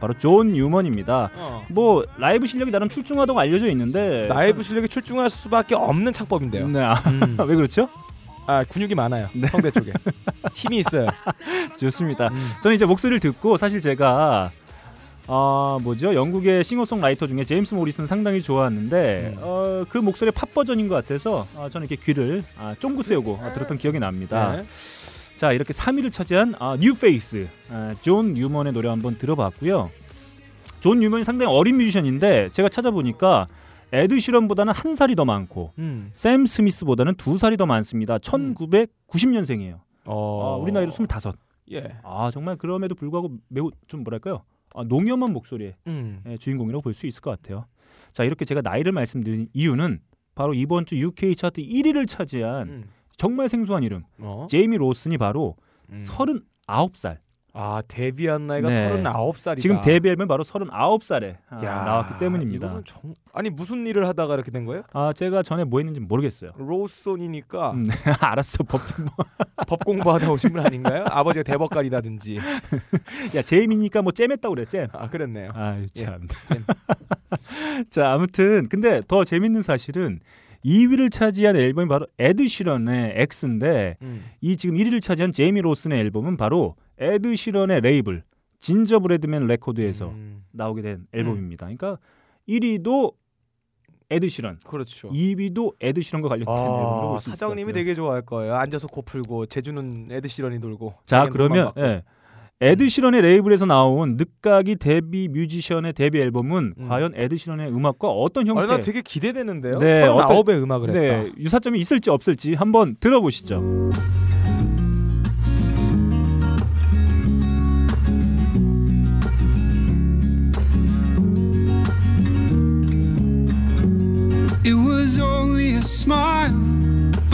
바로 0.00 0.14
존 0.14 0.56
뉴먼입니다. 0.56 1.30
어. 1.34 1.64
뭐 1.68 2.04
라이브 2.18 2.46
실력이 2.46 2.70
나름 2.70 2.88
출중하다고 2.88 3.38
알려져 3.38 3.66
있는데 3.68 4.26
라이브 4.28 4.62
실력이 4.62 4.88
출중할 4.88 5.28
수밖에 5.28 5.74
없는 5.74 6.12
창법인데요. 6.12 6.68
네, 6.68 6.80
아, 6.80 6.94
음. 7.06 7.36
왜 7.46 7.56
그렇죠? 7.56 7.88
아 8.46 8.64
근육이 8.64 8.94
많아요. 8.94 9.28
성대 9.50 9.70
쪽에 9.70 9.92
힘이 10.54 10.78
있어요. 10.78 11.08
좋습니다. 11.76 12.28
음. 12.28 12.50
저는 12.62 12.76
이제 12.76 12.86
목소리를 12.86 13.20
듣고 13.20 13.58
사실 13.58 13.82
제가 13.82 14.52
아 15.30 15.78
뭐죠 15.82 16.14
영국의 16.14 16.64
싱어송라이터 16.64 17.26
중에 17.26 17.44
제임스 17.44 17.74
모리슨 17.74 18.06
상당히 18.06 18.40
좋아했는데 18.40 19.34
음. 19.36 19.42
어, 19.42 19.84
그 19.86 19.98
목소리 19.98 20.30
팝 20.30 20.54
버전인 20.54 20.88
것 20.88 20.94
같아서 20.94 21.46
아, 21.54 21.68
저는 21.68 21.86
이렇게 21.86 22.02
귀를 22.02 22.42
아, 22.58 22.74
쫑긋 22.78 23.04
세우고 23.04 23.38
아, 23.42 23.52
들었던 23.52 23.76
기억이 23.76 23.98
납니다. 23.98 24.56
네. 24.56 24.64
자 25.36 25.52
이렇게 25.52 25.74
3위를 25.74 26.10
차지한 26.10 26.54
아, 26.58 26.78
뉴페이스 26.80 27.46
아, 27.70 27.94
존 28.00 28.38
뉴먼의 28.38 28.72
노래 28.72 28.88
한번 28.88 29.18
들어봤고요. 29.18 29.90
존 30.80 31.02
뉴먼이 31.02 31.24
상당히 31.24 31.52
어린 31.52 31.76
뮤지션인데 31.76 32.48
제가 32.52 32.70
찾아보니까 32.70 33.48
에드 33.92 34.18
시런보다는 34.18 34.72
한 34.72 34.94
살이 34.94 35.14
더 35.14 35.26
많고 35.26 35.72
음. 35.78 36.08
샘 36.14 36.46
스미스보다는 36.46 37.16
두 37.16 37.36
살이 37.36 37.58
더 37.58 37.66
많습니다. 37.66 38.16
1990년생이에요. 38.18 39.80
어. 40.06 40.54
아, 40.54 40.56
우리 40.56 40.72
나이로 40.72 40.90
25. 40.90 41.32
예. 41.72 41.98
아 42.02 42.30
정말 42.32 42.56
그럼에도 42.56 42.94
불구하고 42.94 43.30
매우 43.48 43.70
좀 43.88 44.02
뭐랄까요 44.04 44.42
아, 44.74 44.84
농염한 44.84 45.32
목소리의 45.32 45.76
음. 45.86 46.20
예, 46.26 46.36
주인공이라고 46.36 46.82
볼 46.82 46.94
수 46.94 47.06
있을 47.06 47.20
것 47.22 47.30
같아요. 47.30 47.66
자 48.12 48.24
이렇게 48.24 48.44
제가 48.44 48.60
나이를 48.62 48.92
말씀드린 48.92 49.48
이유는 49.52 50.00
바로 50.34 50.54
이번 50.54 50.86
주 50.86 50.96
UK 50.96 51.36
차트 51.36 51.60
1위를 51.62 52.06
차지한 52.08 52.68
음. 52.68 52.84
정말 53.16 53.48
생소한 53.48 53.82
이름 53.82 54.04
어. 54.18 54.46
제이미 54.48 54.76
로슨이 54.76 55.18
바로 55.18 55.56
음. 55.90 55.98
39살 55.98 57.18
아 57.60 57.82
데뷔한 57.88 58.46
나이가 58.46 58.68
네. 58.68 59.02
39살이다. 59.02 59.58
지금 59.58 59.80
데뷔 59.80 60.10
앨범 60.10 60.28
바로 60.28 60.44
39살에 60.44 61.34
아, 61.50 61.56
나왔기 61.56 62.20
때문입니다. 62.20 62.82
정... 62.84 63.12
아니 63.32 63.50
무슨 63.50 63.84
일을 63.84 64.06
하다가 64.06 64.34
이렇게 64.34 64.52
된 64.52 64.64
거예요? 64.64 64.84
아 64.92 65.12
제가 65.12 65.42
전에 65.42 65.64
뭐 65.64 65.80
했는지 65.80 65.98
모르겠어요. 65.98 66.52
로슨이니까 66.56 67.72
음, 67.72 67.84
알았어 68.22 68.62
법 68.62 68.80
뭐. 69.00 69.10
법 69.66 69.84
공부하다 69.84 70.30
오신 70.30 70.52
분 70.52 70.64
아닌가요? 70.64 71.04
아버지가 71.08 71.42
대법관이라든지. 71.42 72.36
야 73.34 73.42
제이미니까 73.42 74.02
뭐 74.02 74.12
잼했다고 74.12 74.54
그래 74.54 74.64
잼. 74.66 74.86
아 74.92 75.10
그랬네요. 75.10 75.50
아유 75.52 75.86
참. 75.88 76.28
잼. 76.46 76.64
자 77.90 78.12
아무튼 78.12 78.68
근데 78.68 79.02
더 79.08 79.24
재밌는 79.24 79.62
사실은 79.62 80.20
2위를 80.64 81.10
차지한 81.10 81.56
앨범이 81.56 81.88
바로 81.88 82.06
에드 82.20 82.46
시런의 82.46 83.14
X인데 83.16 83.96
음. 84.02 84.24
이 84.40 84.56
지금 84.56 84.76
1위를 84.76 85.02
차지한 85.02 85.32
제이미 85.32 85.60
로슨의 85.60 85.98
앨범은 85.98 86.36
바로 86.36 86.76
에드 86.98 87.34
시런의 87.34 87.80
레이블 87.80 88.22
진저브레드맨 88.60 89.46
레코드에서 89.46 90.08
음. 90.08 90.44
나오게 90.52 90.82
된 90.82 91.06
앨범입니다. 91.12 91.66
그러니까 91.66 91.98
1위도 92.48 93.14
에드 94.10 94.28
시런, 94.28 94.58
그렇죠. 94.64 95.10
2위도 95.10 95.74
에드 95.80 96.00
시런과 96.00 96.28
관련된 96.30 96.52
앨범으로 96.54 97.08
아, 97.08 97.10
것 97.12 97.22
사장님이. 97.22 97.72
되게 97.74 97.94
좋아할 97.94 98.22
거예요. 98.22 98.54
앉아서 98.54 98.88
코 98.88 99.02
풀고 99.02 99.46
재주는 99.46 100.08
에드 100.10 100.28
시런이 100.28 100.60
돌고. 100.60 100.94
자 101.04 101.28
그러면. 101.28 101.72
예. 101.76 102.02
에드 102.60 102.88
시런의 102.88 103.22
레이블에서 103.22 103.66
나온 103.66 104.16
늦깎이 104.16 104.76
데뷔 104.76 105.28
뮤지션의 105.28 105.92
데뷔 105.92 106.18
앨범은 106.20 106.74
음. 106.76 106.88
과연 106.88 107.12
에드 107.14 107.36
시런의 107.36 107.68
음악과 107.68 108.08
어떤 108.08 108.48
형태 108.48 108.66
나 108.66 108.80
되게 108.80 109.00
기대되는데요. 109.00 109.78
네, 109.78 110.08
39의 110.08 110.60
음악을 110.60 110.88
했다. 110.88 111.00
네, 111.00 111.32
유사점이 111.38 111.78
있을지 111.78 112.10
없을지 112.10 112.54
한번 112.54 112.96
들어보시죠. 112.98 113.62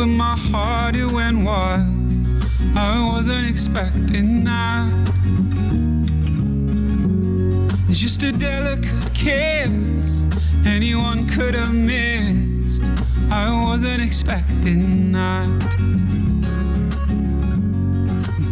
But 0.05 0.11
my 0.11 0.37
heart 0.37 0.97
it 0.97 1.11
went 1.11 1.45
wild. 1.47 1.89
I 2.77 3.01
wasn't 3.11 3.49
expecting 3.49 4.45
that. 4.45 4.93
It's 7.89 7.99
just 7.99 8.23
a 8.23 8.33
delicate 8.33 9.15
kiss 9.15 10.27
anyone 10.67 11.27
could 11.27 11.55
have 11.55 11.73
missed. 11.73 12.83
I 13.31 13.49
wasn't 13.51 14.03
expecting 14.03 15.13
that. 15.13 15.49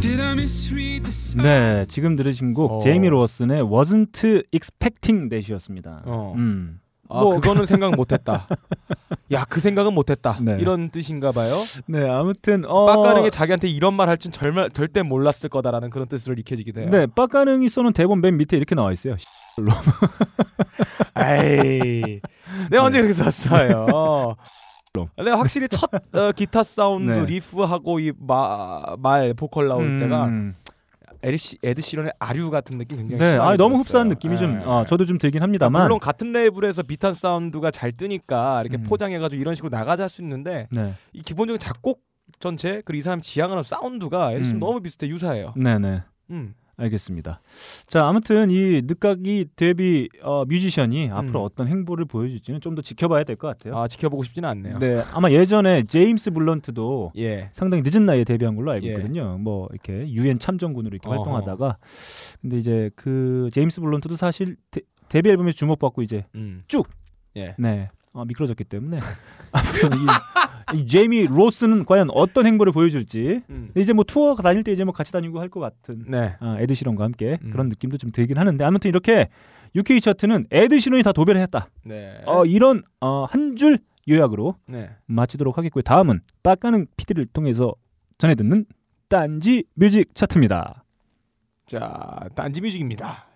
Did 0.00 0.20
I 0.20 0.34
misread 0.34 1.04
the 1.04 1.12
sign? 1.12 1.42
네, 1.42 1.84
지금 1.86 2.16
들으신 2.16 2.54
곡 2.54 2.72
어. 2.72 2.80
제이미 2.80 3.10
로슨의 3.10 3.62
Wasn't 3.62 4.46
Expecting 4.52 5.28
That이었습니다. 5.28 6.04
어. 6.06 6.32
음. 6.34 6.80
아, 7.12 7.20
뭐- 7.20 7.34
그거는 7.40 7.66
생각 7.66 7.94
못했다. 7.94 8.46
야, 9.32 9.44
그 9.48 9.60
생각은 9.60 9.94
못했다. 9.94 10.36
네. 10.40 10.56
이런 10.60 10.90
뜻인가 10.90 11.32
봐요. 11.32 11.56
네, 11.86 12.08
아무튼 12.08 12.64
어 12.66 12.86
빡가능이 12.86 13.30
자기한테 13.30 13.68
이런 13.68 13.94
말 13.94 14.08
할 14.08 14.16
줄 14.18 14.30
절대 14.72 15.02
몰랐을 15.02 15.48
거다라는 15.50 15.90
그런 15.90 16.06
뜻으로 16.08 16.34
읽혀지기도 16.38 16.80
해요. 16.82 16.90
네, 16.90 17.06
빡가능이 17.06 17.68
써놓은 17.68 17.92
대본 17.92 18.20
맨 18.20 18.36
밑에 18.36 18.56
이렇게 18.56 18.74
나와 18.74 18.92
있어요. 18.92 19.16
에이, 21.18 22.20
내가 22.70 22.84
언제 22.84 22.98
그렇게 23.00 23.12
썼어요? 23.14 24.34
그럼. 24.92 25.08
내가 25.16 25.38
확실히 25.38 25.68
첫 25.68 25.90
어, 26.14 26.32
기타 26.32 26.62
사운드 26.64 27.10
네. 27.12 27.24
리프하고 27.24 28.00
이 28.00 28.12
말 28.18 29.32
보컬 29.34 29.68
나올 29.68 29.98
때가 29.98 30.26
음. 30.26 30.54
에드, 31.22 31.36
시, 31.36 31.56
에드 31.62 31.80
시런의 31.80 32.12
아류 32.18 32.50
같은 32.50 32.78
느낌 32.78 32.98
굉장히 32.98 33.20
네, 33.22 33.32
심하게 33.32 33.52
아 33.52 33.56
너무. 33.56 33.76
흡사한 33.76 34.08
느낌이 34.08 34.36
좀 34.38 34.58
네. 34.58 34.64
어, 34.64 34.84
저도 34.86 35.04
좀 35.04 35.18
들긴 35.18 35.42
합니다만. 35.42 35.82
물론 35.82 35.98
같은 36.00 36.32
레이블에서 36.32 36.82
비슷한 36.82 37.14
사운드가 37.14 37.70
잘 37.70 37.92
뜨니까 37.92 38.60
이렇게 38.62 38.78
음. 38.78 38.82
포장해가지고 38.84 39.40
이런 39.40 39.54
식으로 39.54 39.70
나가자 39.70 40.04
할 40.04 40.08
수 40.08 40.20
있는데 40.22 40.66
네, 40.70 40.94
이 41.12 41.22
기본적인 41.22 41.58
작곡 41.58 42.02
전체 42.40 42.82
그리고 42.84 42.98
이 42.98 43.02
사람 43.02 43.20
지향하는 43.20 43.62
사운드가 43.62 44.32
에드 44.32 44.42
시런 44.42 44.56
음. 44.56 44.60
너무 44.60 44.80
비슷해 44.80 45.08
유사해요. 45.08 45.54
네, 45.56 45.78
네. 45.78 46.02
음. 46.30 46.54
알겠습니다. 46.82 47.40
자, 47.86 48.06
아무튼 48.06 48.50
이 48.50 48.82
늦깎이 48.84 49.46
데뷔 49.56 50.08
어, 50.22 50.44
뮤지션이 50.44 51.10
앞으로 51.10 51.42
어떤 51.42 51.68
행보를 51.68 52.04
보여줄지는 52.06 52.60
좀 52.60 52.72
더 52.74 52.80
지켜봐야 52.82 53.24
될 53.24 53.36
것 53.36 53.48
같아요. 53.48 53.76
아 53.78 53.86
지켜보고 53.88 54.22
싶지는 54.22 54.48
않네요. 54.48 54.78
네, 54.78 55.02
아마 55.12 55.30
예전에 55.30 55.82
제임스 55.82 56.30
블런트도 56.30 57.12
예. 57.18 57.48
상당히 57.52 57.82
늦은 57.84 58.06
나이에 58.06 58.24
데뷔한 58.24 58.56
걸로 58.56 58.70
알고 58.72 58.86
예. 58.86 58.90
있거든요. 58.92 59.36
뭐 59.38 59.68
이렇게 59.72 60.10
유엔 60.10 60.38
참전군으로 60.38 60.94
이렇게 60.94 61.06
어허. 61.08 61.16
활동하다가 61.18 61.76
근데 62.40 62.56
이제 62.56 62.90
그 62.96 63.48
제임스 63.52 63.80
블런트도 63.82 64.16
사실 64.16 64.56
데, 64.70 64.80
데뷔 65.08 65.28
앨범에서 65.30 65.54
주목받고 65.56 66.00
이제 66.02 66.24
음. 66.34 66.62
쭉! 66.66 66.88
예. 67.36 67.54
네 67.58 67.90
어, 68.12 68.24
미끄러졌기 68.24 68.64
때문에 68.64 68.98
이, 70.74 70.78
이 70.78 70.86
제이미 70.86 71.26
로슨은 71.26 71.84
과연 71.84 72.08
어떤 72.12 72.46
행보를 72.46 72.72
보여줄지 72.72 73.42
음. 73.50 73.70
이제 73.76 73.92
뭐 73.92 74.04
투어 74.04 74.34
다닐 74.34 74.62
때 74.64 74.72
이제 74.72 74.84
뭐 74.84 74.92
같이 74.92 75.12
다니고 75.12 75.40
할 75.40 75.48
것 75.48 75.60
같은 75.60 76.04
네. 76.08 76.34
아, 76.40 76.56
에드 76.60 76.74
시런과 76.74 77.04
함께 77.04 77.38
음. 77.42 77.50
그런 77.50 77.68
느낌도 77.68 77.96
좀 77.98 78.10
들긴 78.12 78.38
하는데 78.38 78.62
아무튼 78.64 78.88
이렇게 78.88 79.28
UK 79.74 80.00
차트는 80.00 80.46
에드 80.50 80.78
시런이 80.78 81.02
다 81.02 81.12
도배를 81.12 81.40
했다. 81.40 81.68
네. 81.84 82.20
어, 82.26 82.44
이런 82.44 82.82
어, 83.00 83.24
한 83.24 83.56
줄 83.56 83.78
요약으로 84.08 84.56
네. 84.66 84.90
마치도록 85.06 85.56
하겠고요. 85.58 85.82
다음은 85.82 86.20
빡가능 86.42 86.86
PD를 86.96 87.26
통해서 87.26 87.72
전해 88.18 88.34
듣는 88.34 88.66
딴지 89.08 89.64
뮤직 89.74 90.14
차트입니다. 90.14 90.84
자, 91.66 92.28
딴지 92.34 92.60
뮤직입니다. 92.60 93.26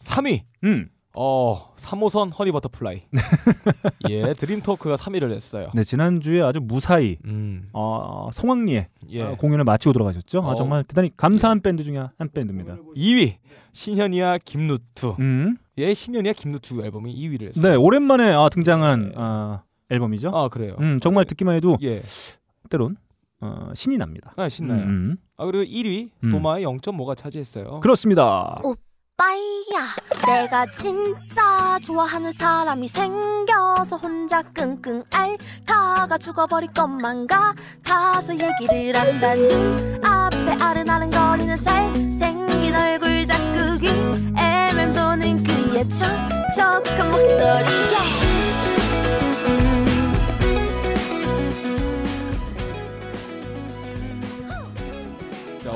3위. 0.00 0.42
음. 0.64 0.88
어, 1.14 1.74
3호선 1.76 2.36
허니 2.36 2.50
버터플라이. 2.52 3.02
예, 4.10 4.34
드림 4.34 4.62
토크가 4.62 4.96
3위를 4.96 5.30
했어요. 5.32 5.70
네, 5.74 5.84
지난주에 5.84 6.42
아주 6.42 6.60
무사히 6.60 7.18
음. 7.24 7.68
어, 7.72 8.28
성황리에 8.32 8.88
예. 9.10 9.22
어, 9.22 9.36
공연을 9.36 9.64
마치고 9.64 9.92
돌아가셨죠. 9.92 10.42
아, 10.42 10.48
어. 10.50 10.54
정말 10.54 10.84
대단히 10.84 11.10
감사한 11.16 11.60
밴드 11.60 11.84
중에 11.84 11.98
한 11.98 12.28
밴드입니다. 12.32 12.76
2위. 12.96 13.36
신현희와 13.72 14.38
김루트. 14.44 15.16
음. 15.20 15.56
예, 15.78 15.94
신현희와 15.94 16.32
김루트 16.34 16.82
앨범이 16.84 17.14
2위를 17.14 17.48
했어요. 17.48 17.72
네, 17.72 17.76
오랜만에 17.76 18.32
아, 18.32 18.48
등장한 18.48 19.08
네. 19.08 19.14
아, 19.16 19.62
앨범이죠. 19.90 20.30
아, 20.30 20.48
그래요. 20.48 20.76
음, 20.80 20.98
정말 21.00 21.24
듣기만 21.24 21.56
해도 21.56 21.76
예. 21.82 22.02
때론 22.70 22.96
어, 23.40 23.70
신이 23.74 23.98
납니다. 23.98 24.32
아, 24.36 24.48
신나요. 24.48 24.82
음, 24.82 24.88
음. 24.88 25.16
아, 25.36 25.44
그리고 25.46 25.64
1위 25.64 26.10
음. 26.24 26.30
도마의 26.30 26.64
0.5가 26.64 27.16
차지했어요. 27.16 27.80
그렇습니다. 27.80 28.60
오 28.64 28.74
빠 29.24 29.34
오빠야. 29.34 29.94
내가 30.26 30.66
진짜 30.66 31.78
좋아하는 31.86 32.30
사람이 32.32 32.88
생겨서 32.88 33.96
혼자 33.96 34.42
끙끙 34.42 35.02
앓다가 35.10 36.18
죽어버릴 36.18 36.72
것만 36.74 37.26
같아서 37.26 38.34
얘기를 38.34 39.00
한다. 39.00 39.34
눈앞에 39.34 40.62
아른아른거리는 40.62 41.56
잘생긴 41.56 42.76
얼굴 42.76 43.26
자꾸 43.26 43.78
귀에 43.78 44.72
맴도는 44.74 45.42
그의 45.42 45.88
촉촉한 45.88 47.10
목소리야 47.10 48.23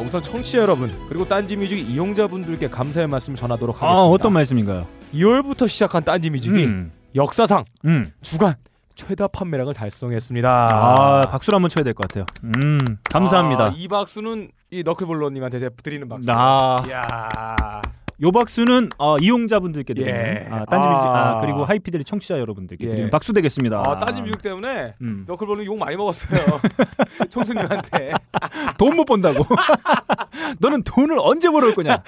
우선 0.04 0.22
청취자 0.22 0.58
여러분 0.58 0.90
그리고 1.08 1.26
딴지뮤직 1.26 1.78
이용자분들께 1.90 2.68
감사의 2.68 3.06
말씀 3.08 3.34
전하도록 3.34 3.76
아 3.82 3.86
하겠습니다. 3.86 4.02
어떤 4.10 4.32
말씀인가요? 4.32 4.86
2월부터 5.14 5.68
시작한 5.68 6.02
딴지뮤직이 6.04 6.64
음. 6.64 6.92
역사상 7.14 7.62
음. 7.84 8.10
주간 8.22 8.54
최다 8.94 9.28
판매량을 9.28 9.74
달성했습니다. 9.74 10.48
아 10.72 11.20
박수를 11.30 11.56
한번 11.56 11.68
쳐야 11.70 11.84
될 11.84 11.94
것 11.94 12.08
같아요. 12.08 12.24
음 12.44 12.78
감사합니다. 13.04 13.64
아, 13.66 13.74
이 13.76 13.88
박수는 13.88 14.50
이 14.70 14.82
너클볼러님한테 14.82 15.68
드리는 15.82 16.08
박수. 16.08 16.26
나. 16.26 16.76
야. 16.90 17.80
요 18.20 18.32
박수는 18.32 18.88
어, 18.98 19.16
이용자분들께 19.20 19.94
드리는 19.94 20.12
예. 20.12 20.46
아, 20.50 20.64
딴지뮤직 20.64 21.06
아, 21.06 21.38
아. 21.38 21.40
그리고 21.40 21.64
하이피델리 21.64 22.02
청취자 22.02 22.40
여러분들께 22.40 22.86
예. 22.86 22.90
드리는 22.90 23.10
박수 23.10 23.32
되겠습니다. 23.32 23.80
아, 23.86 23.96
딴지뮤직 23.98 24.42
때문에 24.42 24.94
음. 25.02 25.24
너클볼러 25.28 25.64
욕 25.66 25.78
많이 25.78 25.96
먹었어요. 25.96 26.40
총수님한테. 27.30 28.10
돈 28.76 28.96
못 28.96 29.04
번다고. 29.04 29.44
너는 30.60 30.82
돈을 30.82 31.18
언제 31.20 31.48
벌을 31.50 31.74
거냐? 31.76 32.02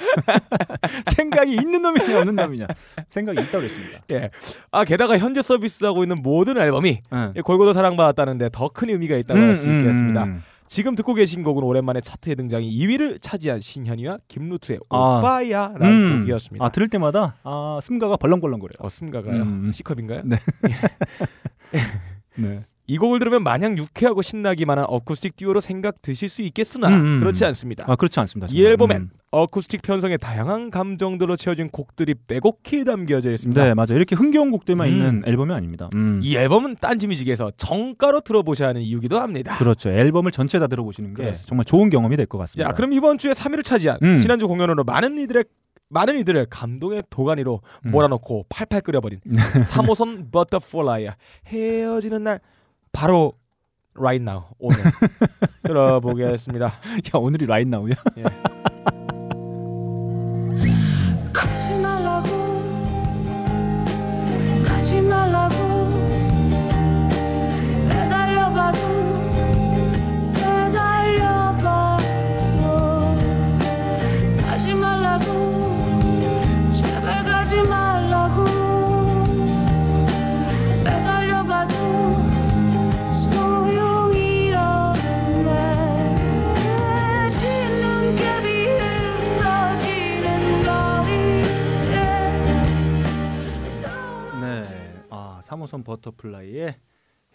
생각이 1.14 1.52
있는 1.54 1.82
놈이냐 1.82 2.18
없는 2.18 2.34
놈이냐? 2.34 2.66
생각이 3.08 3.40
있다고 3.42 3.58
그랬습니다. 3.58 4.00
예. 4.10 4.30
아 4.72 4.84
게다가 4.84 5.16
현재 5.18 5.42
서비스하고 5.42 6.02
있는 6.02 6.22
모든 6.22 6.58
앨범이 6.58 7.00
응. 7.12 7.32
예, 7.36 7.40
골고루 7.40 7.72
사랑받았다는데 7.72 8.48
더 8.52 8.70
큰 8.70 8.88
의미가 8.90 9.16
있다고 9.16 9.38
할수 9.38 9.66
있겠습니다. 9.66 10.26
음. 10.70 10.72
지금 10.72 10.94
듣고 10.94 11.14
계신 11.14 11.42
곡은 11.42 11.64
오랜만에 11.64 12.00
차트에 12.00 12.36
등장이 12.36 12.72
2위를 12.72 13.20
차지한 13.20 13.60
신현이와 13.60 14.18
김루트의 14.28 14.78
아. 14.88 15.18
오빠야라는 15.18 15.86
음. 15.86 16.20
곡이었습니다. 16.20 16.64
아 16.64 16.68
들을 16.68 16.86
때마다 16.86 17.34
아 17.42 17.80
숨가가 17.82 18.16
벌렁벌렁거려요. 18.16 18.76
어, 18.78 18.88
숨가가요? 18.88 19.42
음. 19.42 19.72
C컵인가요? 19.74 20.22
네. 20.24 20.36
네. 22.38 22.64
이 22.90 22.98
곡을 22.98 23.20
들으면 23.20 23.44
마냥 23.44 23.78
유쾌하고 23.78 24.20
신나기만 24.20 24.76
한 24.76 24.84
어쿠스틱 24.88 25.36
듀오로 25.36 25.60
생각 25.60 26.02
드실 26.02 26.28
수 26.28 26.42
있겠으나 26.42 26.88
음, 26.88 27.06
음. 27.06 27.20
그렇지 27.20 27.44
않습니다. 27.44 27.84
아 27.86 27.94
그렇지 27.94 28.18
않습니다. 28.18 28.48
이 28.50 28.56
정말. 28.56 28.70
앨범엔 28.72 28.96
음. 29.02 29.10
어쿠스틱 29.30 29.82
편성의 29.82 30.18
다양한 30.18 30.70
감정들로 30.70 31.36
채워진 31.36 31.68
곡들이 31.68 32.14
빼곡히 32.26 32.84
담겨져 32.84 33.30
있습니다. 33.30 33.64
네 33.64 33.74
맞아 33.74 33.94
요 33.94 33.96
이렇게 33.96 34.16
흥겨운 34.16 34.50
곡들만 34.50 34.88
음. 34.88 34.92
있는 34.92 35.22
앨범이 35.24 35.52
아닙니다. 35.54 35.88
음. 35.94 36.18
이 36.20 36.34
앨범은 36.34 36.78
딴지뮤직에서 36.80 37.52
정가로 37.56 38.22
들어보셔야 38.22 38.70
하는 38.70 38.80
이유기도 38.82 39.20
합니다. 39.20 39.56
그렇죠. 39.58 39.90
앨범을 39.90 40.32
전체 40.32 40.58
다 40.58 40.66
들어보시는 40.66 41.14
게 41.14 41.22
그렇습니다. 41.22 41.48
정말 41.48 41.64
좋은 41.66 41.90
경험이 41.90 42.16
될 42.16 42.26
것 42.26 42.38
같습니다. 42.38 42.70
자, 42.70 42.74
그럼 42.74 42.92
이번 42.92 43.18
주에 43.18 43.30
3위를 43.30 43.62
차지한 43.62 43.98
음. 44.02 44.18
지난주 44.18 44.48
공연으로 44.48 44.82
많은 44.82 45.16
이들의 45.16 45.44
많은 45.90 46.18
이들을 46.20 46.46
감동의 46.50 47.04
도가니로 47.08 47.60
음. 47.86 47.90
몰아넣고 47.92 48.46
팔팔 48.48 48.80
끓여버린 48.80 49.20
3호선 49.70 50.32
버터플라이 50.32 51.06
헤어지는 51.46 52.24
날 52.24 52.40
바로 52.92 53.34
right 53.96 54.22
now 54.22 54.44
오늘 54.58 54.76
들어보겠습니다. 55.64 56.66
야 56.66 56.72
오늘이 57.14 57.46
right 57.46 57.70
now야? 57.70 57.94
예. 58.18 58.24
3호선 95.50 95.84
버터플라이의 95.84 96.76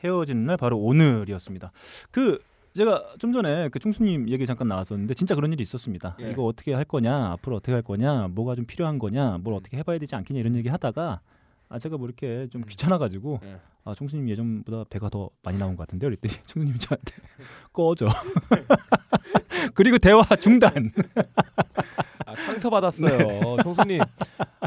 헤어지는 0.03 0.45
날 0.45 0.57
바로 0.57 0.77
오늘이었습니다. 0.77 1.71
그 2.11 2.39
제가 2.73 3.15
좀 3.19 3.31
전에 3.31 3.69
그 3.69 3.79
충수님 3.79 4.29
얘기 4.29 4.45
잠깐 4.45 4.67
나왔었는데 4.67 5.13
진짜 5.13 5.33
그런 5.35 5.53
일이 5.53 5.61
있었습니다. 5.61 6.17
예. 6.21 6.31
이거 6.31 6.43
어떻게 6.43 6.73
할 6.73 6.83
거냐, 6.83 7.31
앞으로 7.31 7.57
어떻게 7.57 7.71
할 7.71 7.81
거냐, 7.81 8.27
뭐가 8.29 8.55
좀 8.55 8.65
필요한 8.65 8.99
거냐, 8.99 9.37
뭘 9.41 9.55
어떻게 9.55 9.77
해봐야 9.77 9.97
되지 9.97 10.15
않겠냐 10.15 10.41
이런 10.41 10.55
얘기 10.55 10.67
하다가 10.67 11.21
아 11.69 11.79
제가 11.79 11.97
뭐 11.97 12.07
이렇게 12.07 12.47
좀 12.49 12.63
귀찮아가지고 12.63 13.39
예. 13.43 13.59
아 13.85 13.95
충수님 13.95 14.27
예전보다 14.29 14.85
배가 14.89 15.09
더 15.09 15.29
많이 15.41 15.57
나온 15.57 15.75
것 15.75 15.87
같은데 15.87 16.05
그랬더니 16.07 16.33
충수님이 16.45 16.77
저한테 16.79 17.13
꺼져. 17.71 18.09
그리고 19.73 19.97
대화 19.97 20.23
중단. 20.39 20.91
아, 22.35 22.45
상처 22.45 22.69
받았어요. 22.69 23.57
총수님 23.63 24.01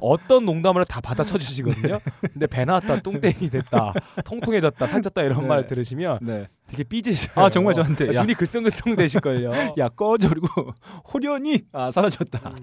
어떤 0.00 0.44
농담을 0.44 0.84
다 0.84 1.00
받아쳐 1.00 1.38
주시거든요. 1.38 1.98
근데 2.32 2.46
배 2.46 2.64
나왔다, 2.64 3.00
뚱땡이 3.00 3.50
됐다, 3.50 3.92
통통해졌다, 4.24 4.86
살쪘다 4.86 5.24
이런 5.24 5.42
네. 5.42 5.46
말 5.46 5.66
들으시면 5.66 6.18
네. 6.22 6.48
되게 6.66 6.84
삐지셔요. 6.84 7.44
아, 7.44 7.50
정말 7.50 7.74
저한테, 7.74 8.14
야. 8.14 8.20
눈이 8.20 8.34
글썽글썽 8.34 8.96
되실걸요. 8.96 9.74
야 9.78 9.88
꺼져 9.88 10.28
그리고 10.28 10.72
홀연히 11.12 11.62
아 11.72 11.90
사라졌다. 11.90 12.54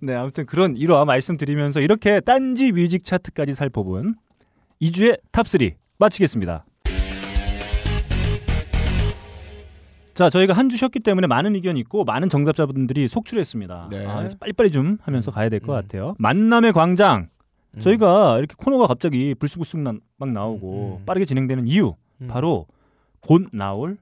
네 0.00 0.14
아무튼 0.14 0.46
그런 0.46 0.76
일화 0.76 1.04
말씀드리면서 1.04 1.80
이렇게 1.80 2.20
딴지 2.20 2.72
뮤직 2.72 3.04
차트까지 3.04 3.54
살펴본 3.54 4.14
2주의 4.82 5.18
탑3 5.32 5.74
마치겠습니다. 5.98 6.64
자 10.20 10.28
저희가 10.28 10.52
한 10.52 10.68
주 10.68 10.76
쉬었기 10.76 11.00
때문에 11.00 11.26
많은 11.26 11.54
의견이 11.54 11.80
있고 11.80 12.04
많은 12.04 12.28
정답자분들이 12.28 13.08
속출했습니다. 13.08 13.88
네. 13.90 14.04
아, 14.04 14.28
빨리빨리 14.38 14.70
좀 14.70 14.98
하면서 15.00 15.30
가야 15.30 15.48
될것 15.48 15.70
음. 15.70 15.72
같아요. 15.80 16.14
만남의 16.18 16.74
광장 16.74 17.30
음. 17.74 17.80
저희가 17.80 18.36
이렇게 18.36 18.54
코너가 18.58 18.86
갑자기 18.86 19.34
불쑥불쑥 19.34 19.80
나- 19.80 19.94
막 20.18 20.30
나오고 20.30 20.98
음. 21.00 21.06
빠르게 21.06 21.24
진행되는 21.24 21.66
이유 21.68 21.94
음. 22.20 22.26
바로 22.26 22.66
곧 23.20 23.46
나올 23.54 23.96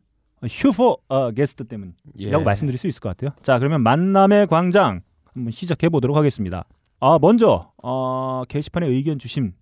슈퍼 0.49 0.97
어, 1.09 1.31
게스트 1.31 1.63
때문이라고 1.63 1.95
예. 2.19 2.37
말씀드릴 2.37 2.79
수 2.79 2.89
있을 2.89 3.01
것 3.01 3.11
같아요. 3.11 3.31
자, 3.43 3.61
그러면 3.61 3.85
만남의 3.85 4.49
광장 4.49 5.03
한번 5.33 5.53
시작해 5.53 5.89
보도록 5.89 6.17
하겠습니다. 6.17 6.65
아, 6.99 7.21
먼저 7.21 7.71
어, 7.81 8.43
게시판에 8.49 8.89
의견 8.89 9.21
주신 9.21 9.53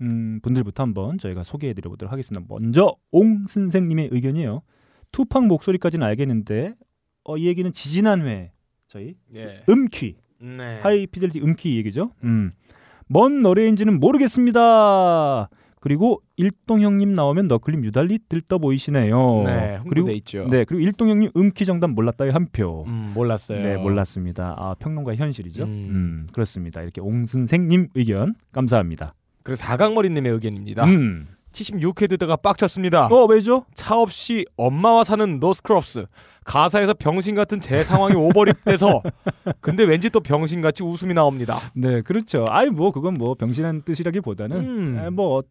음, 0.00 0.38
분들부터 0.44 0.84
한번 0.84 1.18
저희가 1.18 1.42
소개해 1.42 1.74
드려 1.74 1.90
보도록 1.90 2.12
하겠습니다. 2.12 2.46
먼저 2.48 2.94
옹 3.10 3.46
선생님의 3.48 4.10
의견이에요. 4.12 4.62
투팍 5.14 5.46
목소리까지는 5.46 6.04
알겠는데 6.04 6.74
어, 7.22 7.36
이 7.36 7.46
얘기는 7.46 7.72
지지난 7.72 8.26
회 8.26 8.50
저희 8.88 9.14
예. 9.36 9.62
음퀴 9.68 10.16
네. 10.40 10.80
하이 10.82 11.06
피델리티 11.06 11.40
음퀴 11.40 11.76
얘기죠. 11.76 12.10
음. 12.24 12.50
뭔 13.06 13.40
노래인지는 13.40 14.00
모르겠습니다. 14.00 15.48
그리고 15.78 16.20
일동 16.36 16.80
형님 16.80 17.12
나오면 17.12 17.46
너클님 17.46 17.84
유달리 17.84 18.18
들떠 18.28 18.58
보이시네요. 18.58 19.42
네, 19.44 19.78
그리고 19.88 20.10
있죠. 20.10 20.48
네, 20.50 20.64
그리고 20.64 20.82
일동 20.82 21.10
형님 21.10 21.30
음퀴 21.36 21.64
정답 21.64 21.90
몰랐다의 21.90 22.32
한 22.32 22.48
표. 22.50 22.84
음, 22.88 23.12
몰랐어요. 23.14 23.62
네, 23.62 23.76
몰랐습니다. 23.76 24.56
아, 24.58 24.74
평론가의 24.78 25.18
현실이죠. 25.18 25.64
음. 25.64 25.68
음. 25.68 26.26
그렇습니다. 26.32 26.82
이렇게 26.82 27.00
옹 27.00 27.26
선생님 27.26 27.90
의견 27.94 28.34
감사합니다. 28.50 29.14
그리고 29.44 29.56
사각머리님의 29.56 30.32
의견입니다. 30.32 30.84
음. 30.86 31.26
76회 31.54 32.08
듣다가 32.10 32.36
빡쳤습니다. 32.36 33.06
어, 33.06 33.24
왜죠? 33.26 33.64
차 33.74 33.96
없이 33.96 34.44
엄마와 34.56 35.04
사는 35.04 35.38
노스크롭스 35.38 36.06
가사에서 36.44 36.92
병신 36.94 37.34
같은 37.34 37.60
제 37.60 37.82
상황이 37.82 38.14
오버립돼서 38.14 39.02
근데 39.60 39.84
왠지 39.84 40.10
또 40.10 40.20
병신같이 40.20 40.82
웃음이 40.82 41.14
나옵니다. 41.14 41.58
네, 41.74 42.02
그렇죠. 42.02 42.44
아이 42.50 42.68
뭐 42.68 42.92
그건 42.92 43.14
뭐 43.14 43.34
병신한 43.34 43.82
뜻이라기보다는 43.82 44.56
음. 44.58 45.00
아, 45.00 45.10
뭐 45.10 45.42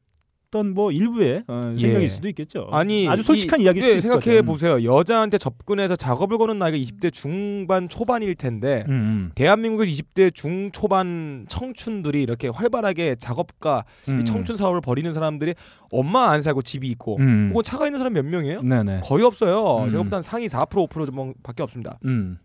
어떤 0.53 0.75
뭐 0.75 0.91
일부의 0.91 1.43
어, 1.47 1.61
생각일 1.63 2.03
예. 2.03 2.09
수도 2.09 2.29
있겠죠. 2.29 2.67
아니 2.71 3.09
아주 3.09 3.23
솔직한 3.23 3.59
이, 3.59 3.63
있을 3.63 3.73
것 3.73 4.01
생각해 4.01 4.19
같아요. 4.19 4.43
보세요. 4.43 4.83
여자한테 4.83 5.39
접근해서 5.39 5.95
작업을 5.95 6.37
거는 6.37 6.59
나이가 6.59 6.77
20대 6.77 7.11
중반 7.11 7.89
초반일 7.89 8.35
텐데 8.35 8.85
음, 8.87 8.93
음, 8.93 9.31
대한민국의 9.33 9.91
20대 9.91 10.33
중 10.33 10.69
초반 10.71 11.47
청춘들이 11.49 12.21
이렇게 12.21 12.49
활발하게 12.49 13.15
작업과 13.15 13.83
음. 14.09 14.21
이 14.21 14.25
청춘 14.25 14.55
사업을 14.55 14.79
벌이는 14.81 15.11
사람들이 15.11 15.55
엄마 15.91 16.29
안 16.29 16.43
살고 16.43 16.61
집이 16.61 16.87
있고 16.89 17.17
음. 17.19 17.49
혹은 17.49 17.63
차가 17.63 17.87
있는 17.87 17.97
사람 17.97 18.13
몇 18.13 18.23
명이에요? 18.23 18.61
네네. 18.61 19.01
거의 19.03 19.25
없어요. 19.25 19.85
음. 19.85 19.89
제가 19.89 20.03
볼땐 20.03 20.21
상위 20.21 20.47
4% 20.47 20.69
5% 20.69 21.07
정도밖에 21.07 21.63
없습니다. 21.63 21.97
음. 22.05 22.37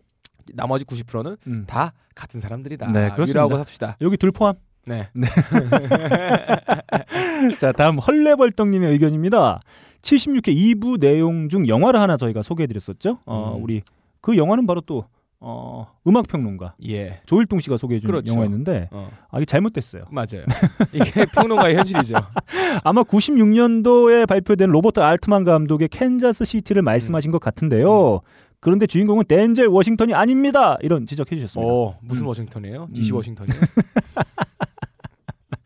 나머지 0.55 0.83
90%는 0.83 1.37
음. 1.45 1.65
다 1.67 1.93
같은 2.15 2.41
사람들이다. 2.41 2.91
네, 2.91 3.11
그렇습니다. 3.11 3.45
위로하고 3.45 3.57
삽시다. 3.57 3.97
여기 4.01 4.17
둘 4.17 4.31
포함. 4.31 4.55
네. 4.89 5.27
자, 7.57 7.71
다음 7.71 7.99
헐레벌떡님의 7.99 8.91
의견입니다. 8.91 9.59
76회 10.01 10.47
2부 10.55 10.99
내용 10.99 11.49
중 11.49 11.67
영화를 11.67 11.99
하나 12.01 12.17
저희가 12.17 12.41
소개해드렸었죠. 12.41 13.19
어, 13.25 13.55
음. 13.57 13.63
우리 13.63 13.81
그 14.21 14.37
영화는 14.37 14.65
바로 14.65 14.81
또 14.81 15.05
어, 15.41 15.87
음악 16.05 16.27
평론가 16.27 16.75
예. 16.87 17.21
조일동 17.25 17.59
씨가 17.59 17.77
소개해 17.77 18.01
준 18.01 18.09
그렇죠. 18.09 18.33
영화였는데 18.33 18.89
어. 18.91 19.09
아, 19.31 19.37
이게 19.37 19.45
잘못됐어요. 19.45 20.03
맞아요. 20.11 20.43
이게 20.91 21.25
평론가의 21.33 21.77
현실이죠. 21.77 22.15
아마 22.83 23.03
96년도에 23.03 24.27
발표된 24.27 24.69
로버트 24.69 24.99
알트만 24.99 25.45
감독의 25.45 25.87
캔자스 25.89 26.43
시티를 26.43 26.81
말씀하신 26.81 27.31
것 27.31 27.39
같은데요. 27.39 28.21
그런데 28.59 28.85
주인공은 28.85 29.25
덴젤 29.29 29.67
워싱턴이 29.67 30.13
아닙니다. 30.13 30.77
이런 30.81 31.05
지적해 31.05 31.37
주셨습니다. 31.37 31.71
어, 31.71 31.95
무슨 32.01 32.23
음. 32.23 32.27
워싱턴이에요? 32.27 32.89
DC 32.93 33.11
음. 33.11 33.15
워싱턴이요? 33.15 33.55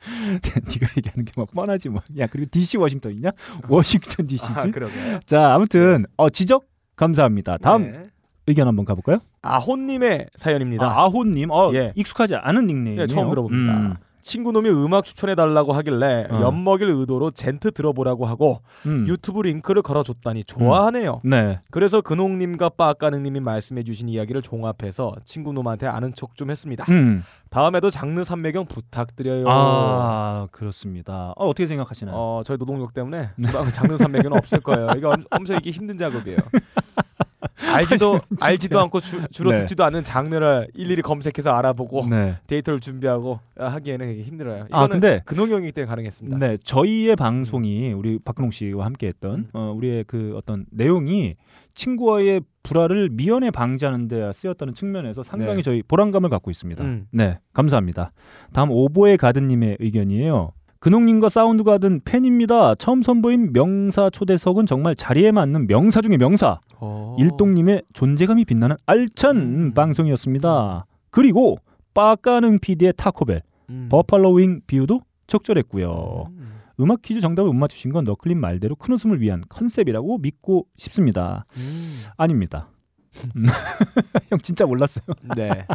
네가 0.44 0.88
얘기하는 0.98 1.26
게뭐 1.26 1.48
뻔하지 1.54 1.90
뭐. 1.90 2.02
야 2.18 2.28
그리고 2.28 2.50
DC 2.52 2.78
워싱턴이냐? 2.78 3.32
워싱턴 3.68 4.28
DC지. 4.28 4.52
아, 4.54 4.64
그러게요. 4.72 5.20
자 5.26 5.54
아무튼 5.54 6.06
어, 6.18 6.30
지적 6.30 6.66
감사합니다. 6.96 7.58
다음 7.58 7.92
네. 7.92 8.04
의견 8.48 8.68
한번 8.68 8.86
가볼까요? 8.86 9.20
아혼님의 9.42 10.28
사연입니다. 10.36 10.86
아, 10.86 11.04
아호님, 11.04 11.50
어, 11.52 11.72
예. 11.74 11.94
익숙하지 11.96 12.36
않은 12.36 12.68
닉네임이에요. 12.68 13.04
예, 13.04 13.08
처음 13.08 13.30
들어봅니다. 13.30 13.78
음, 13.78 13.94
친구놈이 14.24 14.70
음악 14.70 15.04
추천해 15.06 15.36
달라고 15.36 15.74
하길래 15.74 16.28
어. 16.32 16.42
엿먹일 16.42 16.90
의도로 16.90 17.30
젠트 17.32 17.72
들어보라고 17.72 18.26
하고 18.26 18.62
음. 18.88 19.06
유튜브 19.08 19.42
링크를 19.42 19.82
걸어줬다니 19.82 20.46
좋아하네요. 20.46 21.20
네. 21.24 21.60
그래서 21.70 22.02
근홍님과 22.02 22.70
빠까능님이 22.70 23.42
말씀해주신 23.42 24.10
이야기를 24.10 24.42
종합해서 24.42 25.14
친구놈한테 25.26 25.86
아는 25.88 26.14
척 26.16 26.36
좀 26.36 26.50
했습니다. 26.50 26.86
음. 26.90 27.24
다음에도 27.52 27.90
장르 27.92 28.24
삼매경 28.24 28.66
부탁드려요. 28.66 29.46
아 29.48 30.48
그렇습니다. 30.52 31.34
어, 31.36 31.48
어떻게 31.50 31.68
생각하시나요? 31.68 32.16
어, 32.16 32.42
저희 32.44 32.58
노동력 32.58 32.94
때문에 32.94 33.30
주방 33.46 33.70
장르 33.70 33.98
삼매경은 33.98 34.38
없을 34.38 34.62
거예요. 34.62 34.88
이거 34.98 35.10
엄- 35.12 35.26
엄청 35.30 35.58
이게 35.58 35.70
힘든 35.70 35.98
작업이에요. 35.98 36.38
알지도 37.74 38.20
알지도 38.40 38.80
않고 38.80 39.00
주, 39.00 39.22
주로 39.32 39.52
네. 39.52 39.58
듣지도 39.58 39.84
않는 39.86 40.04
장르를 40.04 40.68
일일이 40.74 41.02
검색해서 41.02 41.52
알아보고 41.52 42.08
네. 42.10 42.38
데이터를 42.48 42.80
준비하고 42.80 43.40
하기에는 43.58 44.06
되게 44.06 44.24
힘들어요. 44.24 44.66
이거는 44.68 44.84
아 44.84 44.88
근데 44.88 45.22
근홍 45.26 45.50
형이기 45.50 45.72
때문에 45.72 45.90
가능했습니다. 45.90 46.38
네 46.38 46.58
저희의 46.64 47.16
방송이 47.16 47.94
우리 47.94 48.20
박근홍 48.20 48.52
씨와 48.52 48.86
함께했던 48.86 49.34
음. 49.34 49.50
어, 49.54 49.74
우리의 49.76 50.04
그 50.06 50.34
어떤 50.36 50.66
내용이 50.72 51.36
친구와의 51.76 52.42
불화를 52.64 53.10
미연에 53.12 53.52
방지하는 53.52 54.08
데 54.08 54.32
쓰였다는 54.32 54.74
측면에서 54.74 55.24
상당히 55.24 55.58
네. 55.58 55.62
저희 55.62 55.84
보람감을 55.84 56.30
갖고 56.30 56.50
있습니다. 56.52 56.84
음. 56.84 57.08
네 57.12 57.40
감사합니다. 57.54 58.12
다음 58.54 58.70
오보의 58.72 59.18
가든님의 59.18 59.78
의견이에요. 59.80 60.54
근홍님과 60.84 61.30
사운드 61.30 61.64
가든 61.64 62.02
팬입니다. 62.04 62.76
처음 62.76 63.02
선보인 63.04 63.54
명사 63.54 64.10
초대석은 64.10 64.66
정말 64.66 64.98
자리에 64.98 65.32
맞는 65.32 65.68
명사 65.68 66.02
중의 66.02 66.18
명사. 66.18 66.60
어. 66.76 67.16
일동님의 67.18 67.84
존재감이 67.94 68.44
빛나는 68.44 68.76
알찬 68.86 69.38
음. 69.38 69.74
방송이었습니다. 69.74 70.86
그리고 71.10 71.58
빠까능 71.94 72.60
PD의 72.60 72.96
타코벨, 72.98 73.44
음. 73.70 73.88
buffalo 73.90 74.34
wing 74.34 74.60
비유도 74.68 75.00
적절했고요. 75.28 76.26
음. 76.32 76.60
음악 76.82 77.02
퀴즈 77.02 77.22
정답을 77.22 77.48
못 77.48 77.54
맞추신 77.54 77.94
건 77.94 78.04
너클린 78.04 78.38
말대로 78.38 78.76
큰 78.76 78.94
웃음을 78.96 79.22
위한 79.22 79.42
컨셉이라고 79.48 80.18
믿고 80.18 80.68
싶습니다. 80.76 81.46
음. 81.56 82.04
아닙니다. 82.18 82.68
음. 83.38 83.46
형 84.30 84.38
진짜 84.40 84.66
몰랐어요. 84.66 85.06
네. 85.38 85.66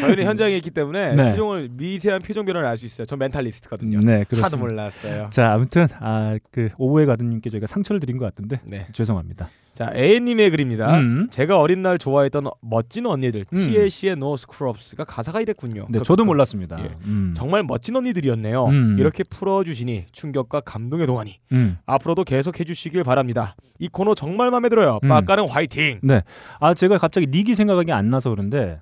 저희는 0.00 0.24
현장에 0.24 0.56
있기 0.56 0.70
때문에 0.70 1.14
네. 1.14 1.30
표정을 1.30 1.68
미세한 1.72 2.22
표정 2.22 2.44
변화를 2.44 2.66
알 2.68 2.76
수 2.76 2.86
있어요. 2.86 3.04
전 3.06 3.18
mentalist거든요. 3.18 4.00
네, 4.02 4.18
하도 4.18 4.28
그렇습니다. 4.28 4.56
몰랐어요. 4.56 5.28
자, 5.30 5.52
아무튼 5.52 5.86
아 6.00 6.38
그 6.52 6.70
오보의 6.78 7.06
가든님께 7.06 7.50
저희가 7.50 7.66
상처를 7.66 8.00
드린 8.00 8.16
것 8.16 8.24
같은데 8.24 8.60
네. 8.64 8.86
죄송합니다. 8.92 9.50
자, 9.72 9.90
에이님의 9.94 10.50
글입니다. 10.50 10.98
음. 10.98 11.28
제가 11.30 11.58
어린 11.60 11.80
날 11.82 11.96
좋아했던 11.96 12.48
멋진 12.60 13.06
언니들 13.06 13.44
음. 13.50 13.56
TLC의 13.56 14.12
No 14.12 14.34
Scrubs가 14.34 15.04
가사가 15.04 15.40
이랬군요. 15.40 15.86
네, 15.88 15.98
그- 16.00 16.04
저도 16.04 16.24
그- 16.24 16.26
몰랐습니다. 16.26 16.76
예. 16.80 16.90
음. 17.06 17.32
정말 17.36 17.62
멋진 17.62 17.96
언니들이었네요. 17.96 18.66
음. 18.66 18.96
이렇게 18.98 19.22
풀어주시니 19.24 20.06
충격과 20.12 20.60
감동의 20.60 21.06
도가니 21.06 21.38
음. 21.52 21.78
앞으로도 21.86 22.24
계속 22.24 22.58
해주시길 22.60 23.04
바랍니다. 23.04 23.54
이 23.78 23.88
코너 23.88 24.14
정말 24.14 24.50
마음에 24.50 24.68
들어요. 24.68 24.98
음. 25.02 25.08
빠까는 25.08 25.48
화이팅. 25.48 26.00
네. 26.02 26.22
아 26.58 26.74
제가 26.74 26.98
갑자기 26.98 27.26
닉이 27.28 27.54
생각이 27.54 27.90
안 27.92 28.10
나서 28.10 28.30
그런데 28.30 28.80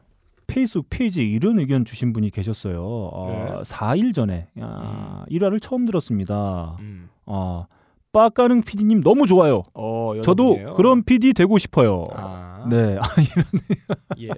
페이스북 0.52 0.86
페이지에 0.90 1.24
이런 1.24 1.58
의견 1.60 1.84
주신 1.84 2.12
분이 2.12 2.30
계셨어요. 2.30 2.82
어, 2.82 3.28
네. 3.30 3.62
4일 3.62 4.12
전에 4.14 4.48
야, 4.60 5.24
일화를 5.28 5.60
처음 5.60 5.84
들었습니다. 5.86 6.76
음. 6.80 7.08
어, 7.26 7.66
빠까능 8.10 8.62
PD님 8.62 9.02
너무 9.02 9.26
좋아요. 9.26 9.62
어, 9.74 10.14
저도. 10.24 10.74
그런 10.74 11.04
PD 11.04 11.34
되고 11.34 11.58
싶어요. 11.58 12.04
아, 12.14 12.66
네. 12.70 12.96
아, 12.98 13.02
예. 14.18 14.30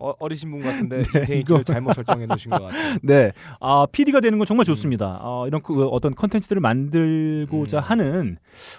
어, 0.00 0.14
어리신 0.18 0.50
분 0.50 0.60
같은데 0.62 1.02
네, 1.02 1.18
인생의 1.18 1.40
이거- 1.42 1.54
길을 1.56 1.64
잘못 1.64 1.92
설정해 1.92 2.24
놓으신 2.24 2.50
것 2.50 2.62
같아요. 2.62 2.96
네. 3.04 3.32
아, 3.60 3.86
PD가 3.92 4.20
되는 4.20 4.38
건 4.38 4.46
정말 4.46 4.64
좋습니다. 4.64 5.18
어, 5.20 5.46
이런 5.46 5.60
그 5.62 5.86
어떤 5.88 6.14
컨텐츠들을 6.14 6.60
만들고자 6.60 7.78
음. 7.78 7.82
하는 7.82 8.38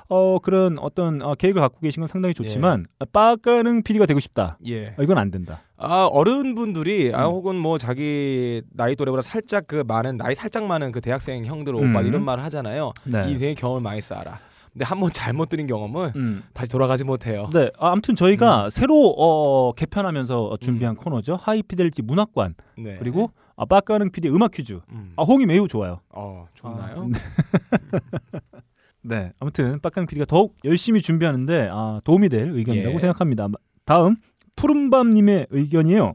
어, 0.10 0.40
그런 0.40 0.78
어떤 0.80 1.22
어, 1.22 1.36
계획을 1.36 1.62
갖고 1.62 1.80
계신 1.82 2.02
건 2.02 2.08
상당히 2.08 2.34
좋지만 2.34 2.88
빠까능 3.14 3.84
PD가 3.84 4.08
되고 4.08 4.20
싶다. 4.20 4.58
예. 4.66 4.96
어, 4.98 5.04
이건 5.04 5.20
안 5.20 5.30
된다. 5.30 5.62
아 5.82 6.06
어른분들이 6.12 7.14
아 7.16 7.28
음. 7.28 7.34
혹은 7.34 7.56
뭐 7.56 7.78
자기 7.78 8.62
나이 8.74 8.96
또래보다 8.96 9.22
살짝 9.22 9.66
그 9.68 9.84
많은 9.88 10.18
나이 10.18 10.36
살짝 10.36 10.66
많은 10.66 10.92
그 10.92 11.00
대학생 11.02 11.46
형들 11.46 11.74
음. 11.76 11.92
오빠 11.92 12.02
이런 12.02 12.24
말을 12.24 12.44
하잖아요. 12.46 12.92
네. 13.06 13.30
인생의 13.30 13.56
경험을 13.56 13.82
많이 13.82 14.02
쌓아라. 14.02 14.40
근데 14.74 14.86
한 14.86 15.00
번 15.00 15.10
잘못 15.12 15.50
들인 15.50 15.66
경험은 15.68 16.12
음. 16.16 16.44
다시 16.54 16.70
돌아가지 16.70 17.04
못해요. 17.04 17.50
네, 17.54 17.72
아, 17.80 17.92
아무튼 17.92 18.16
저희가 18.16 18.70
새로 18.70 19.10
어, 19.18 19.72
개편하면서 19.72 20.58
준비한 20.62 20.96
코너죠. 20.96 21.38
하이피델리티 21.42 22.02
문학관 22.04 22.56
네. 22.78 22.98
그리고 23.00 23.32
아, 23.56 23.66
빠까능 23.66 24.12
PD 24.12 24.28
음악 24.30 24.52
퀴즈. 24.52 24.80
음. 24.92 25.14
아, 25.16 25.24
홍이 25.24 25.46
매우 25.46 25.68
좋아요. 25.68 26.02
어 26.10 26.46
좋나요? 26.54 27.02
아, 27.02 27.08
네. 27.08 27.20
네, 29.02 29.32
아무튼 29.40 29.80
빠까능 29.80 30.08
PD가 30.08 30.26
더욱 30.26 30.56
열심히 30.66 31.02
준비하는데 31.02 31.70
아, 31.72 32.02
도움이 32.04 32.28
될 32.30 32.50
의견이라고 32.52 32.96
예. 32.96 33.00
생각합니다. 33.00 33.48
다음 33.86 34.18
푸른밤님의 34.60 35.48
의견이에요. 35.52 36.14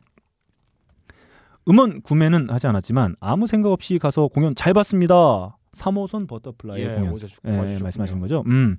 음원 1.68 2.02
구매는 2.02 2.50
하지 2.50 2.66
않았지만 2.66 3.16
아무 3.20 3.46
생각 3.46 3.72
없이 3.72 3.98
가서 3.98 4.28
공연 4.28 4.54
잘 4.54 4.74
봤습니다. 4.74 5.56
3호선 5.72 6.28
버터플라이 6.28 6.82
예, 6.82 6.94
공연. 6.94 7.14
어제 7.14 7.26
예, 7.46 7.76
줬군요. 7.78 8.20
거죠. 8.20 8.44
음. 8.46 8.76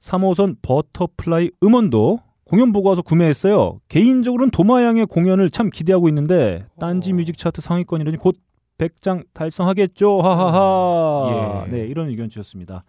3호선 0.00 0.56
버터플라이 0.60 1.50
음원도 1.62 2.18
공연 2.44 2.72
보고 2.72 2.90
와서 2.90 3.00
구매했어요. 3.00 3.80
개인적으로는 3.88 4.50
도마양의 4.50 5.06
공연을 5.06 5.48
참 5.48 5.70
기대하고 5.70 6.08
있는데 6.10 6.66
딴지 6.78 7.12
어. 7.12 7.14
뮤직 7.14 7.38
차트 7.38 7.62
상위권이라니 7.62 8.18
곧 8.18 8.36
100장 8.76 9.24
달성하겠죠. 9.32 10.20
하하하. 10.20 11.64
예. 11.68 11.70
네, 11.70 11.86
이런 11.86 12.08
의견 12.08 12.28
주셨습니다. 12.28 12.84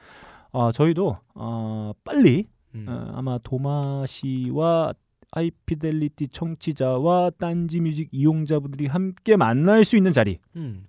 아, 0.51 0.71
저희도 0.73 1.17
아, 1.35 1.93
빨리 2.03 2.47
음. 2.75 2.85
어, 2.87 3.11
아마 3.15 3.37
도마 3.37 4.05
씨와 4.07 4.93
하이피델리티 5.31 6.29
청취자와 6.29 7.31
딴지 7.37 7.81
뮤직 7.81 8.09
이용자분들이 8.11 8.87
함께 8.87 9.35
만날 9.35 9.83
수 9.83 9.97
있는 9.97 10.13
자리 10.13 10.39
음. 10.55 10.85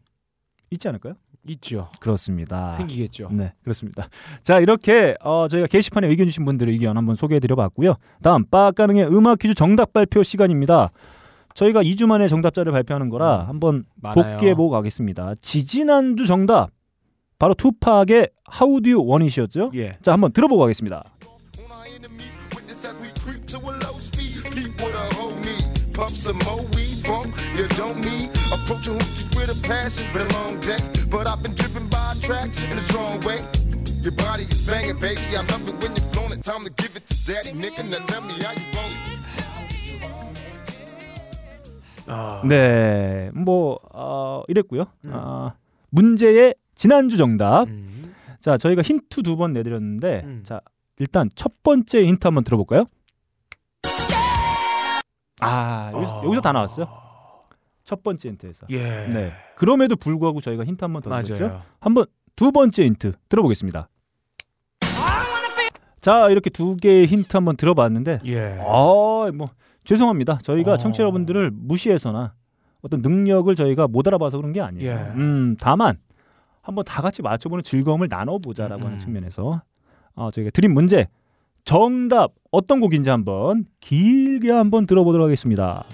있지 0.70 0.88
않을까요? 0.88 1.14
있죠. 1.48 1.88
그렇습니다. 2.00 2.72
생기겠죠. 2.72 3.28
네, 3.30 3.52
그렇습니다. 3.62 4.08
자, 4.42 4.58
이렇게 4.58 5.14
어, 5.20 5.46
저희가 5.48 5.68
게시판에 5.68 6.08
의견 6.08 6.26
주신 6.26 6.44
분들의 6.44 6.72
의견 6.74 6.96
한번 6.96 7.14
소개해드려봤고요. 7.14 7.94
다음 8.22 8.44
빠가능의 8.46 9.06
음악 9.14 9.38
퀴즈 9.38 9.54
정답 9.54 9.92
발표 9.92 10.24
시간입니다. 10.24 10.90
저희가 11.54 11.82
2주 11.82 12.06
만에 12.06 12.28
정답자를 12.28 12.72
발표하는 12.72 13.08
거라 13.08 13.42
음, 13.42 13.48
한번 13.48 13.84
많아요. 13.94 14.34
복귀해 14.34 14.54
보고 14.54 14.70
가겠습니다. 14.70 15.34
지지난주 15.40 16.26
정답 16.26 16.70
바로 17.38 17.54
투팍의 17.54 18.28
How 18.60 18.80
Do 18.80 18.92
You 18.92 19.08
Wanit이었죠? 19.10 19.70
예. 19.74 19.98
자, 20.02 20.12
한번 20.12 20.32
들어보고 20.32 20.60
가겠습니다. 20.62 21.04
On 22.06 22.12
our 22.12 22.18
enemies, 22.18 22.54
witness 22.54 22.84
as 22.84 22.96
we 22.98 23.08
creep 23.20 23.46
to 23.46 23.58
a 23.58 23.72
low 23.82 23.98
speed. 23.98 24.38
Peep 24.54 24.80
what 24.80 24.94
a 24.94 25.14
hoe 25.16 25.34
need. 25.40 25.66
Puff 25.92 26.10
some 26.10 26.38
more 26.46 26.62
weed, 26.74 27.02
bump. 27.04 27.34
You 27.56 27.66
don't 27.68 27.98
need 28.04 28.30
approaching 28.52 28.98
hoochies 28.98 29.34
with 29.36 29.50
a 29.50 29.58
passion. 29.66 30.06
Been 30.12 30.26
a 30.26 30.32
long 30.34 30.60
day, 30.60 30.78
but 31.10 31.26
I've 31.26 31.42
been 31.42 31.54
driven 31.54 31.88
by 31.88 32.12
attraction 32.16 32.70
in 32.70 32.78
a 32.78 32.82
strong 32.82 33.18
way. 33.20 33.42
Your 34.02 34.12
body 34.12 34.44
is 34.44 34.64
banging, 34.66 34.98
baby. 35.00 35.20
I 35.36 35.42
love 35.50 35.68
it 35.68 35.82
when 35.82 35.96
you're 35.96 36.06
flown 36.12 36.32
it. 36.32 36.44
Time 36.44 36.62
to 36.64 36.70
give 36.70 36.94
it 36.96 37.06
to 37.08 37.26
daddy, 37.26 37.50
nigga. 37.52 37.82
Now 37.90 37.98
tell 38.06 38.22
me 38.22 38.34
how 38.42 38.52
you 38.52 38.66
want 38.76 38.92
it. 38.92 39.16
아, 42.08 42.40
네, 42.46 43.32
뭐 43.34 43.80
어, 43.92 44.42
이랬고요. 44.46 44.86
아, 45.10 45.54
문제의 45.90 46.54
지난주 46.76 47.16
정답. 47.16 47.66
음. 47.66 48.14
자, 48.40 48.56
저희가 48.56 48.82
힌트 48.82 49.24
두 49.24 49.34
번 49.36 49.52
내드렸는데, 49.54 50.22
음. 50.24 50.42
자 50.46 50.60
일단 50.98 51.28
첫 51.34 51.62
번째 51.62 52.04
힌트 52.06 52.26
한번 52.26 52.44
들어볼까요? 52.44 52.86
아 55.40 55.90
여기서, 55.94 56.22
여기서 56.24 56.40
다 56.40 56.52
나왔어요. 56.52 56.86
첫 57.84 58.02
번째 58.02 58.28
힌트에서. 58.30 58.66
예. 58.70 59.06
네. 59.06 59.32
그럼에도 59.56 59.94
불구하고 59.96 60.40
저희가 60.40 60.64
힌트 60.64 60.82
한 60.82 60.92
번 60.92 61.02
더 61.02 61.10
드렸죠. 61.22 61.62
한번 61.80 62.06
두 62.34 62.50
번째 62.52 62.84
힌트 62.86 63.12
들어보겠습니다. 63.28 63.88
자 66.00 66.28
이렇게 66.30 66.50
두 66.50 66.76
개의 66.76 67.06
힌트 67.06 67.36
한번 67.36 67.56
들어봤는데 67.56 68.20
예. 68.26 68.58
아 68.60 69.30
뭐 69.34 69.50
죄송합니다. 69.84 70.38
저희가 70.38 70.72
어. 70.74 70.76
청취자 70.78 71.02
여러분들을 71.02 71.50
무시해서나 71.52 72.34
어떤 72.80 73.02
능력을 73.02 73.54
저희가 73.54 73.86
못 73.88 74.06
알아봐서 74.06 74.36
그런 74.36 74.52
게 74.52 74.60
아니에요. 74.60 74.90
예. 74.90 74.94
음 75.14 75.56
다만 75.60 75.98
한번 76.62 76.84
다 76.84 77.02
같이 77.02 77.22
맞춰보는 77.22 77.62
즐거움을 77.62 78.08
나눠보자라고 78.10 78.82
음. 78.82 78.86
하는 78.86 78.98
측면에서 79.00 79.62
어, 80.16 80.30
저희가 80.30 80.50
드린 80.50 80.74
문제 80.74 81.06
정답 81.64 82.32
어떤 82.50 82.80
곡인지 82.80 83.10
한번 83.10 83.64
길게 83.80 84.50
한번 84.50 84.86
들어보도록 84.86 85.24
하겠습니다. 85.26 85.84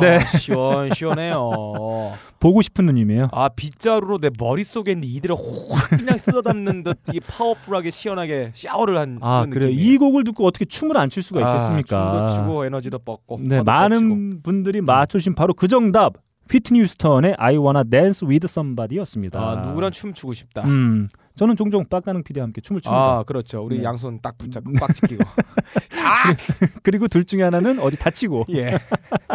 네. 0.00 0.20
시원 0.38 0.92
시원해요. 0.94 2.12
보고 2.38 2.62
싶은 2.62 2.86
누님이에요. 2.86 3.28
아 3.32 3.48
빗자루로 3.50 4.18
내 4.18 4.30
머릿속에 4.38 4.92
있는 4.92 5.06
이들을 5.08 5.34
확 5.36 5.90
그냥 5.98 6.16
쓸어담는 6.18 6.82
듯 6.84 6.98
이 7.12 7.20
파워풀하게 7.20 7.90
시원하게 7.90 8.52
샤워를 8.54 8.98
한 8.98 9.18
아 9.20 9.46
그런 9.50 9.50
그래. 9.50 9.70
이 9.72 9.96
곡을 9.98 10.24
듣고 10.24 10.46
어떻게 10.46 10.64
춤을 10.64 10.96
안 10.96 11.10
출 11.10 11.22
수가 11.22 11.44
아, 11.46 11.52
있겠습니까? 11.54 12.26
춤도 12.26 12.34
추고 12.44 12.64
에너지도 12.64 12.98
뻗고 13.00 13.40
네, 13.42 13.62
많은 13.62 14.42
분들이 14.42 14.80
맞춰주신 14.80 15.34
바로 15.34 15.54
그 15.54 15.66
정답. 15.68 16.14
휘트니 16.52 16.80
휴스턴의 16.80 17.36
I 17.38 17.58
Wanna 17.58 17.84
Dance 17.88 18.26
With 18.26 18.44
Somebody였습니다. 18.44 19.38
아 19.40 19.54
누구랑 19.68 19.92
춤 19.92 20.12
추고 20.12 20.32
싶다. 20.34 20.62
음, 20.64 21.08
저는 21.36 21.54
종종 21.54 21.84
빡가능 21.88 22.24
PD와 22.24 22.42
함께 22.44 22.60
춤을 22.60 22.80
춥니다. 22.80 23.18
아 23.18 23.22
그렇죠. 23.24 23.62
우리 23.64 23.78
네. 23.78 23.84
양손 23.84 24.18
딱 24.20 24.36
붙잡고 24.36 24.72
빡 24.80 24.92
지키고. 24.92 25.22
그리고 26.82 27.08
둘 27.08 27.24
중에 27.24 27.42
하나는 27.42 27.78
어디 27.80 27.96
다치고, 27.96 28.46
예. 28.54 28.78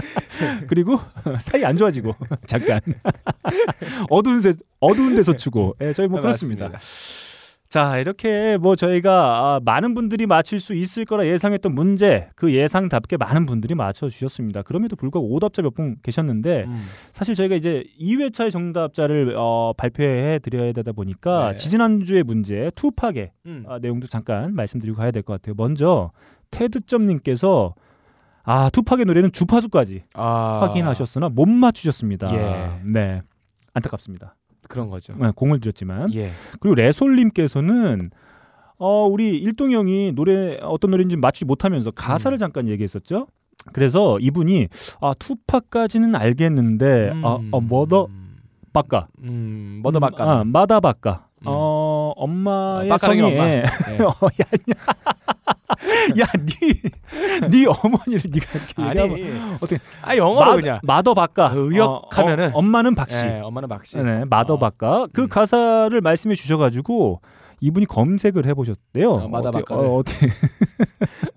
그리고 0.67 0.99
사이 1.39 1.63
안 1.65 1.78
좋아지고 1.78 2.13
잠깐 2.45 2.80
어두운 4.10 4.41
데 4.41 4.54
어두운 4.80 5.15
데서 5.15 5.34
추고. 5.34 5.73
예, 5.82 5.93
저희 5.93 6.08
뭐 6.08 6.21
그렇습니다. 6.21 6.69
맞습니다. 6.69 7.25
자, 7.67 7.97
이렇게 7.97 8.58
뭐 8.58 8.75
저희가 8.78 9.12
아, 9.12 9.60
많은 9.65 9.95
분들이 9.95 10.28
맞힐 10.28 10.62
수 10.62 10.73
있을 10.75 11.04
거라 11.04 11.25
예상했던 11.25 11.73
문제, 11.75 12.30
그 12.36 12.54
예상답게 12.54 13.17
많은 13.17 13.45
분들이 13.45 13.75
맞춰 13.75 14.08
주셨습니다. 14.08 14.62
그럼에도 14.62 14.95
불구하고 14.95 15.30
오답자 15.34 15.62
몇 15.62 15.73
분 15.73 15.97
계셨는데 16.01 16.65
음. 16.67 16.88
사실 17.12 17.36
저희가 17.36 17.56
이제 17.56 17.84
2회차의 17.99 18.51
정답자를 18.51 19.36
어, 19.38 19.73
발표해 19.75 20.39
드려야 20.39 20.71
되다 20.71 20.93
보니까 20.93 21.49
네. 21.51 21.56
지지난주의 21.58 22.23
문제 22.23 22.71
투팍의 22.75 23.32
음. 23.47 23.65
아, 23.67 23.78
내용도 23.80 24.08
잠깐 24.08 24.54
말씀드리고 24.56 24.95
가야 24.97 25.12
될 25.12 25.23
것 25.23 25.34
같아요. 25.34 25.56
먼저 25.58 26.12
테드점님께서 26.56 27.76
아 28.44 28.70
투팍의 28.70 29.06
노래는 29.06 29.32
주파수까지 29.32 30.04
아 30.13 30.60
확인하셨으나 30.62 31.30
못 31.30 31.48
맞추셨습니다. 31.48 32.34
예. 32.36 32.82
네 32.84 33.22
안타깝습니다. 33.74 34.36
그런 34.68 34.89
거죠. 34.89 35.15
네, 35.20 35.32
공을 35.36 35.60
드렸지만 35.60 36.13
예. 36.13 36.32
그리고 36.60 36.76
레솔님께서는 36.76 38.10
어 38.78 39.06
우리 39.06 39.38
일동 39.38 39.72
형이 39.72 40.13
노래 40.13 40.58
어떤 40.62 40.91
노래인지 40.91 41.18
맞추지 41.18 41.46
못하면서 41.46 41.91
가사를 41.91 42.36
음. 42.36 42.39
잠깐 42.39 42.68
얘기했었죠. 42.68 43.28
그래서 43.74 44.20
이분이 44.20 44.68
아 45.02 45.13
투팍까지는 45.18 46.15
알겠는데 46.15 47.13
아, 47.24 47.39
어, 47.52 47.62
motherfucker 47.62 49.08
음, 49.24 49.80
mother 49.82 50.00
음, 50.00 50.02
fucker. 50.02 50.24
아, 50.32 50.44
motherfucker 50.43 51.28
음. 51.39 51.44
어 51.48 52.13
엄마의 52.15 52.91
아, 52.91 52.98
성이 52.98 53.22
엄마. 53.22 53.48
예. 53.48 53.63
예. 53.98 54.04
어, 54.04 54.12
야, 56.19 56.23
야, 56.23 56.28
네, 56.38 57.49
네 57.49 57.65
어머니를 57.65 58.30
네가 58.32 58.51
이렇게 58.54 58.73
아니, 59.04 59.13
얘기하면 59.13 59.54
어떻게 59.56 59.80
아 60.01 60.15
영어로 60.15 60.51
마, 60.51 60.56
그냥. 60.56 60.80
motherfucker 60.84 61.50
그 61.49 61.71
의역하면은. 61.71 62.45
어, 62.45 62.56
어, 62.56 62.60
엄마는 62.60 62.95
박씨 62.95 63.25
예, 63.25 63.41
엄마는 63.43 63.67
박씨. 63.69 63.97
네, 63.97 64.25
mother 64.26 64.56
어. 64.56 64.60
fucker 64.60 65.08
그 65.13 65.23
음. 65.23 65.28
가사를 65.28 65.99
말씀해 66.01 66.36
주셔가지고 66.36 67.21
이분이 67.62 67.86
검색을 67.88 68.45
해보셨대요. 68.45 69.12
어, 69.12 69.28
mother 69.28 69.50
어떻게- 69.49 69.63
fucker를. 69.65 69.86
어, 69.89 69.95
어떻게 69.95 70.28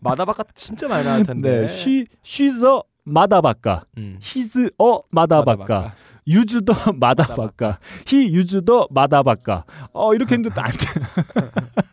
motherfucker 0.01 0.45
진짜 0.55 0.89
많이 0.89 1.05
나올 1.05 1.23
텐데. 1.25 1.61
네, 1.63 1.65
she 1.67 2.05
she's 2.25 2.63
a 2.67 2.81
motherfucker, 3.09 3.85
음. 3.97 4.19
he's 4.21 4.59
a 4.61 5.01
motherfucker, 5.11 5.95
use 6.27 6.61
the 6.65 6.79
motherfucker, 6.95 7.79
he 8.07 8.33
use 8.35 8.61
the 8.65 8.87
motherfucker. 8.91 9.65
어 9.93 10.15
이렇게 10.15 10.35
했는데 10.35 10.61
안 10.61 10.71
돼. 10.71 10.77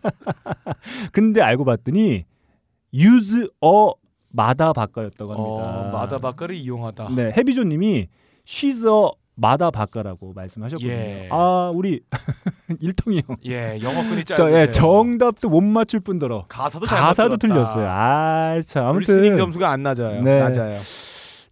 근데 1.12 1.42
알고 1.42 1.66
봤더니 1.66 2.26
use 2.94 3.42
a 3.42 3.94
motherfucker였다고 4.30 5.34
합니다. 5.34 5.50
어, 5.50 5.92
motherfucker를 5.92 6.56
이용하다. 6.56 7.10
네, 7.16 7.32
해비조님이 7.38 8.08
she's 8.46 8.86
a 8.86 9.12
motherfucker라고 9.36 10.34
말씀하셨거든요. 10.34 10.92
예. 10.92 11.30
아 11.32 11.72
우리 11.74 12.00
일통이 12.80 13.22
형. 13.28 13.36
예, 13.46 13.80
영어끈이. 13.82 14.24
저, 14.36 14.50
예, 14.52 14.72
정답도 14.72 15.50
못 15.50 15.62
맞출 15.62 16.00
뿐더러 16.00 16.46
가사도 16.48 16.86
잘 16.86 17.02
가사도. 17.02 17.38
틀렸어요. 17.38 17.88
아, 17.90 18.60
참 18.66 18.98
listening 18.98 19.20
아무튼 19.34 19.38
점수가 19.38 19.70
안 19.70 19.84
낮아요. 19.84 20.22
네. 20.22 20.40
낮아요. 20.40 20.80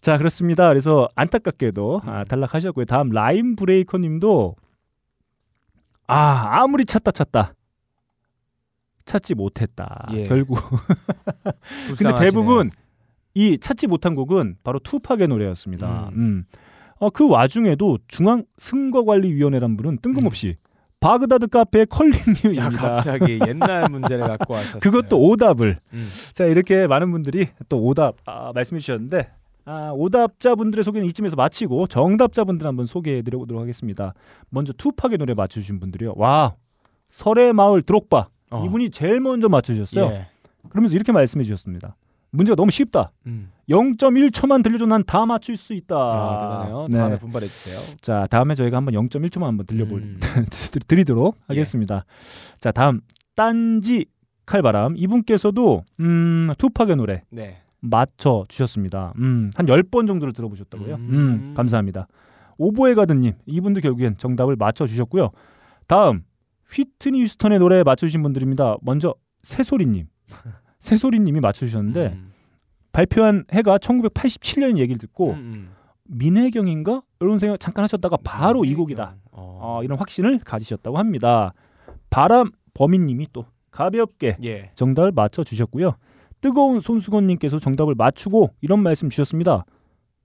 자 0.01 0.17
그렇습니다. 0.17 0.67
그래서 0.69 1.07
안타깝게도 1.15 2.01
음. 2.03 2.09
아, 2.09 2.23
탈락하셨고요. 2.25 2.85
다음 2.85 3.09
라임 3.09 3.55
브레이커님도 3.55 4.55
아 6.07 6.61
아무리 6.61 6.85
찾다 6.85 7.11
찾다 7.11 7.53
찾지 9.05 9.35
못했다. 9.35 10.05
예. 10.13 10.27
결국 10.27 10.57
근데. 11.97 12.15
대부분 12.25 12.69
이 13.33 13.57
찾지 13.57 13.87
못한 13.87 14.15
곡은 14.15 14.57
바로 14.63 14.79
투팍의 14.79 15.27
노래였습니다. 15.27 16.09
음. 16.13 16.17
음. 16.19 16.45
어, 17.03 17.09
그 17.09 17.27
와중에도 17.27 17.97
중앙 18.07 18.45
선거관리위원회란 18.57 19.75
분은 19.75 19.97
뜬금없이 20.01 20.55
바그다드 21.01 21.47
카페의 21.47 21.81
야 21.81 21.85
컬링님입니다. 21.89 22.69
갑자기 22.69 23.39
옛날 23.45 23.89
문제를 23.89 24.25
갖고 24.25 24.53
와셨어요. 24.53 24.79
그것도 24.79 25.19
오답을 25.19 25.79
음. 25.91 26.09
자 26.31 26.45
이렇게 26.45 26.87
많은 26.87 27.11
분들이 27.11 27.47
또 27.67 27.83
오답 27.83 28.15
아, 28.25 28.53
말씀해 28.55 28.79
주셨는데 28.79 29.29
아, 29.65 29.91
오답자분들의 29.93 30.85
소개는 30.85 31.05
이쯤에서 31.09 31.35
마치고 31.35 31.87
정답자분들 31.87 32.65
한번 32.65 32.85
소개해 32.85 33.21
드려 33.21 33.37
보도록 33.37 33.61
하겠습니다. 33.61 34.13
먼저 34.49 34.71
투팍의 34.71 35.17
노래 35.17 35.33
맞춰주신 35.33 35.81
분들이요. 35.81 36.13
와 36.15 36.55
설의 37.09 37.51
마을 37.51 37.81
드록바 37.81 38.29
어. 38.51 38.65
이분이 38.65 38.91
제일 38.91 39.19
먼저 39.19 39.49
맞춰주셨어요. 39.49 40.05
예. 40.05 40.27
그러면서 40.69 40.95
이렇게 40.95 41.11
말씀해 41.11 41.43
주셨습니다. 41.43 41.97
문제가 42.33 42.55
너무 42.55 42.71
쉽다. 42.71 43.11
음. 43.27 43.49
0.1초만 43.69 44.63
들려줘 44.63 44.85
난 44.87 45.03
다 45.05 45.25
맞출 45.25 45.55
수 45.55 45.73
있다. 45.73 45.95
아, 45.95 46.39
대단해요. 46.65 46.85
네. 46.89 46.97
다음에 46.97 47.17
분발해 47.19 47.47
주세요. 47.47 47.79
자 48.01 48.27
다음에 48.27 48.55
저희가 48.55 48.77
한번 48.77 48.93
0.1초만 48.95 49.43
한번 49.43 49.65
들려볼 49.65 50.01
음. 50.01 50.19
드리도록 50.87 51.37
하겠습니다. 51.47 52.03
자 52.59 52.71
다음 52.71 52.99
딴지 53.35 54.05
칼바람 54.45 54.95
이분께서도 54.97 55.83
음 56.01 56.49
투팍의 56.57 56.97
노래 56.97 57.23
네. 57.29 57.61
맞춰 57.79 58.43
주셨습니다. 58.49 59.13
음, 59.17 59.51
한 59.55 59.65
10번 59.65 60.07
정도를 60.07 60.33
들어보셨다고요? 60.33 60.95
음. 60.95 61.09
음, 61.47 61.53
감사합니다. 61.53 62.07
오보에 62.57 62.93
가든 62.95 63.19
님, 63.21 63.33
이분도 63.45 63.81
결국엔 63.81 64.17
정답을 64.17 64.55
맞춰 64.55 64.85
주셨고요. 64.87 65.31
다음, 65.87 66.23
휘트니 66.71 67.21
휴스턴의 67.23 67.59
노래 67.59 67.83
맞춰 67.83 68.05
주신 68.07 68.21
분들입니다. 68.23 68.77
먼저, 68.81 69.15
새소리 69.43 69.85
님. 69.85 70.05
새소리님이 70.83 71.39
맞춰 71.39 71.65
주셨는데, 71.65 72.13
음. 72.13 72.33
발표한 72.91 73.45
해가 73.51 73.77
1987년 73.77 74.77
얘기를 74.77 74.99
듣고, 74.99 75.31
음, 75.31 75.37
음. 75.37 75.69
민혜경인가? 76.05 77.01
이런 77.21 77.39
생각 77.39 77.59
잠깐 77.59 77.83
하셨다가 77.83 78.17
바로 78.23 78.65
이 78.65 78.75
곡이다. 78.75 79.15
어. 79.31 79.59
어, 79.61 79.83
이런 79.83 79.97
확신을 79.97 80.39
가지셨다고 80.39 80.97
합니다. 80.97 81.53
바람 82.09 82.51
범인님이 82.73 83.27
또 83.31 83.45
가볍게 83.71 84.37
예. 84.43 84.71
정답을 84.75 85.13
맞춰 85.13 85.43
주셨고요. 85.43 85.93
뜨거운 86.41 86.81
손수건님께서 86.81 87.59
정답을 87.59 87.95
맞추고 87.95 88.51
이런 88.61 88.83
말씀 88.83 89.09
주셨습니다. 89.09 89.65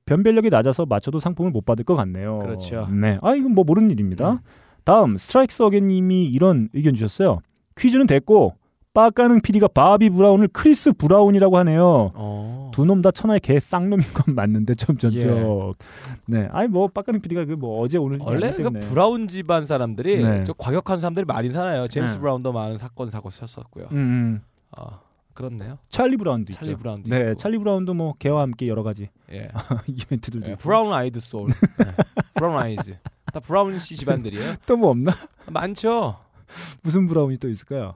변별력이 0.07 0.51
낮아서 0.51 0.85
맞춰도 0.87 1.21
상품을 1.21 1.53
못 1.53 1.64
받을 1.64 1.85
것 1.85 1.94
같네요. 1.94 2.40
그렇죠. 2.40 2.88
네, 2.90 3.18
아 3.23 3.35
이건 3.35 3.53
뭐 3.53 3.62
모르는 3.64 3.90
일입니다. 3.90 4.33
음. 4.33 4.38
다음 4.85 5.16
스트라이크스 5.16 5.62
어게님이 5.62 6.27
이런 6.27 6.68
의견 6.73 6.94
주셨어요. 6.94 7.40
퀴즈는 7.77 8.07
됐고 8.07 8.57
빠까능 9.03 9.41
PD가 9.41 9.69
바비 9.69 10.11
브라운을 10.11 10.49
크리스 10.49 10.93
브라운이라고 10.93 11.57
하네요. 11.59 12.11
어. 12.15 12.71
두놈 12.75 13.01
다 13.01 13.13
천하의 13.13 13.39
개 13.39 13.61
쌍놈인 13.61 14.05
건 14.13 14.35
맞는데 14.35 14.75
점점점. 14.75 15.23
예. 15.23 15.75
네, 16.27 16.49
아니 16.51 16.67
뭐 16.67 16.89
빠까능 16.89 17.21
PD가 17.21 17.45
그 17.45 17.53
뭐 17.59 17.81
어제 17.81 17.97
오늘 17.97 18.19
원래 18.21 18.53
그. 18.55 18.69
브라운 18.71 19.29
집안 19.29 19.67
사람들이 19.67 20.23
네. 20.25 20.43
저 20.45 20.53
과격한 20.53 20.99
사람들이 20.99 21.27
많이 21.27 21.49
살아요. 21.51 21.87
제임스 21.87 22.15
네. 22.15 22.21
브라운도 22.21 22.53
많은 22.53 22.77
사건 22.77 23.09
사고 23.11 23.31
썼었고요. 23.31 23.87
음, 23.93 23.97
음. 23.97 24.41
아 24.77 24.99
그렇네요. 25.33 25.79
찰리 25.89 26.17
브라운도 26.17 26.53
찰리 26.53 26.71
있죠. 26.71 26.79
브라운도 26.79 27.09
네, 27.09 27.21
있고. 27.21 27.35
찰리 27.37 27.59
브라운도 27.59 27.95
뭐 27.95 28.15
개와 28.19 28.43
함께 28.43 28.67
여러 28.67 28.83
가지 28.83 29.11
예. 29.33 29.49
이벤트들도 29.87 30.51
예. 30.51 30.57
브라운 30.57 30.93
아이드 30.93 31.21
소울. 31.21 31.51
네. 31.79 31.85
브라운 32.35 32.57
아이즈. 32.59 32.97
다 33.33 33.39
브라운 33.41 33.79
씨 33.79 33.95
집안들이에요. 33.95 34.55
또 34.67 34.77
뭐 34.77 34.91
없나? 34.91 35.13
많죠. 35.53 36.17
무슨 36.83 37.07
브라운이 37.07 37.37
또 37.39 37.49
있을까요? 37.49 37.95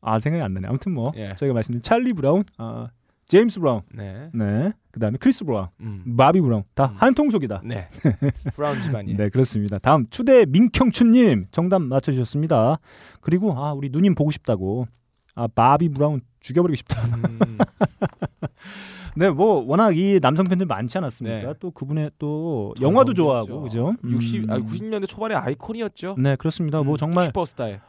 아 0.00 0.18
생각이 0.18 0.42
안 0.42 0.54
나네. 0.54 0.68
아무튼 0.68 0.92
뭐 0.92 1.12
예. 1.16 1.34
저희가 1.36 1.54
말씀드린 1.54 1.82
찰리 1.82 2.12
브라운, 2.12 2.42
아 2.58 2.88
제임스 3.26 3.60
브라운, 3.60 3.82
네. 3.94 4.28
네, 4.34 4.72
그다음에 4.90 5.16
크리스 5.18 5.44
브라운, 5.44 5.68
음. 5.80 6.16
바비 6.16 6.40
브라운 6.40 6.64
다 6.74 6.86
음. 6.86 6.94
한 6.96 7.14
통속이다. 7.14 7.62
네. 7.64 7.88
브라운 8.56 8.80
집안이에요. 8.80 9.16
네 9.16 9.28
그렇습니다. 9.28 9.78
다음 9.78 10.06
추대 10.10 10.46
민경춘님 10.46 11.46
정답 11.52 11.80
맞춰주셨습니다. 11.82 12.78
그리고 13.20 13.52
아 13.56 13.72
우리 13.72 13.88
누님 13.90 14.14
보고 14.14 14.30
싶다고 14.30 14.86
아 15.34 15.46
바비 15.46 15.90
브라운 15.90 16.22
죽여버리고 16.40 16.76
싶다. 16.76 17.00
음. 17.04 17.58
네 19.16 19.28
뭐 19.30 19.64
워낙 19.66 19.96
이 19.96 20.20
남성 20.20 20.46
팬들 20.46 20.66
많지 20.66 20.96
않았습니까? 20.98 21.48
네. 21.48 21.54
또 21.58 21.70
그분의 21.72 22.12
또 22.18 22.72
영화도 22.80 23.12
좋아하고 23.14 23.60
그죠? 23.62 23.94
60, 24.04 24.44
음. 24.44 24.50
아, 24.50 24.58
90년대 24.58 25.08
초반의 25.08 25.36
아이콘이었죠. 25.36 26.14
네 26.18 26.36
그렇습니다. 26.36 26.82
뭐 26.82 26.94
음, 26.94 26.96
정말 26.96 27.26
슈퍼스타의. 27.26 27.80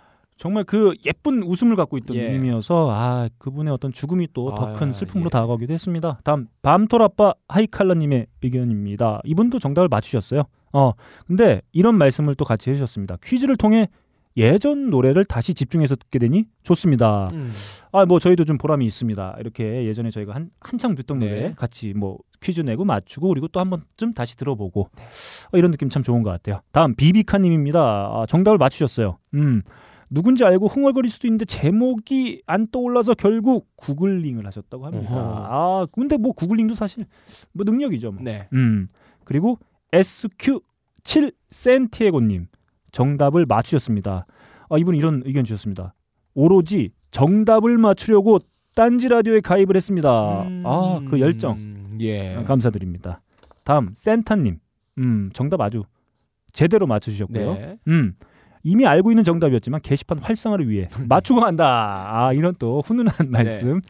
정말 0.41 0.63
그 0.63 0.95
예쁜 1.06 1.43
웃음을 1.43 1.75
갖고 1.75 1.99
있던 1.99 2.17
예. 2.17 2.30
누님이어서 2.30 2.89
아 2.89 3.30
그분의 3.38 3.71
어떤 3.71 3.91
죽음이 3.91 4.27
또 4.34 4.56
더큰 4.56 4.89
아, 4.89 4.91
슬픔으로 4.91 5.27
예. 5.27 5.30
다가가기도 5.30 5.71
했습니다. 5.71 6.19
다음 6.23 6.47
밤톨아빠 6.63 7.36
하이칼라님의 7.47 8.25
의견입니다. 8.41 9.21
이분도 9.23 9.60
정답을 9.60 9.88
맞추셨어요. 9.88 10.41
어 10.73 10.93
근데 11.27 11.62
이런 11.73 11.93
말씀을 11.95 12.34
또 12.34 12.43
같이 12.43 12.71
해주셨습니다. 12.71 13.17
퀴즈를 13.23 13.56
통해 13.56 13.88
예전 14.36 14.89
노래를 14.89 15.25
다시 15.25 15.54
집중해서 15.54 15.95
듣게 15.95 16.17
되니 16.17 16.45
좋습니다. 16.63 17.30
음. 17.34 17.51
아뭐 17.91 18.17
저희도 18.17 18.43
좀 18.45 18.58
보람이 18.58 18.84
있습니다. 18.88 19.36
이렇게 19.41 19.86
예전에 19.86 20.10
저희가 20.10 20.34
한 20.34 20.49
한창 20.60 20.95
듣던 20.95 21.19
네. 21.19 21.27
노래 21.27 21.54
같이 21.54 21.93
뭐 21.93 22.17
퀴즈 22.41 22.62
내고 22.62 22.84
맞추고 22.84 23.27
그리고 23.27 23.47
또 23.47 23.60
한 23.60 23.69
번쯤 23.69 24.15
다시 24.15 24.36
들어보고 24.38 24.89
네. 24.97 25.04
어, 25.04 25.58
이런 25.60 25.69
느낌 25.69 25.89
참 25.89 26.01
좋은 26.01 26.23
것 26.23 26.32
같아요. 26.32 26.62
다음 26.71 26.95
비비카님입니다. 26.95 27.80
아, 27.80 28.25
정답을 28.27 28.58
맞추셨어요. 28.58 29.19
음 29.36 29.62
누군지 30.13 30.43
알고 30.43 30.67
흥얼거릴 30.67 31.10
수도 31.10 31.26
있는데 31.28 31.45
제목이 31.45 32.41
안 32.45 32.67
떠올라서 32.67 33.13
결국 33.13 33.69
구글링을 33.78 34.45
하셨다고 34.45 34.86
합니다. 34.86 35.15
어허. 35.15 35.45
아 35.47 35.88
근데 35.91 36.17
뭐 36.17 36.34
구글링도 36.34 36.76
사실 36.76 37.06
뭐 37.54 37.63
능력이죠. 37.63 38.12
뭐. 38.12 38.21
네. 38.21 38.50
음 38.52 38.89
그리고 39.24 39.58
SQ7 39.93 41.34
센티에고님 41.50 42.47
정답을 42.91 43.45
맞추셨습니다. 43.45 44.26
아, 44.69 44.78
이분 44.78 44.95
이런 44.95 45.24
의견 45.26 45.45
주셨습니다. 45.45 45.93
오로지 46.34 46.91
정답을 47.12 47.78
맞추려고 47.78 48.39
딴지 48.76 49.08
라디오에 49.08 49.39
가입을 49.39 49.78
했습니다. 49.78 50.10
아그 50.63 51.19
열정 51.21 51.58
음, 51.58 51.97
예. 52.02 52.36
아, 52.36 52.43
감사드립니다. 52.43 53.21
다음 53.63 53.93
센타님, 53.95 54.60
음 54.97 55.30
정답 55.34 55.62
아주 55.62 55.84
제대로 56.52 56.86
맞춰주셨고요. 56.86 57.54
네. 57.54 57.78
음 57.88 58.13
이미 58.63 58.86
알고 58.86 59.12
있는 59.12 59.24
정답이었지만 59.24 59.82
게시판 59.82 60.19
활성화를 60.19 60.69
위해 60.69 60.88
맞추고 61.08 61.39
간다. 61.41 62.08
아 62.12 62.34
이런 62.34 62.56
또 62.60 62.82
훈훈한 62.86 63.30
말씀 63.30 63.82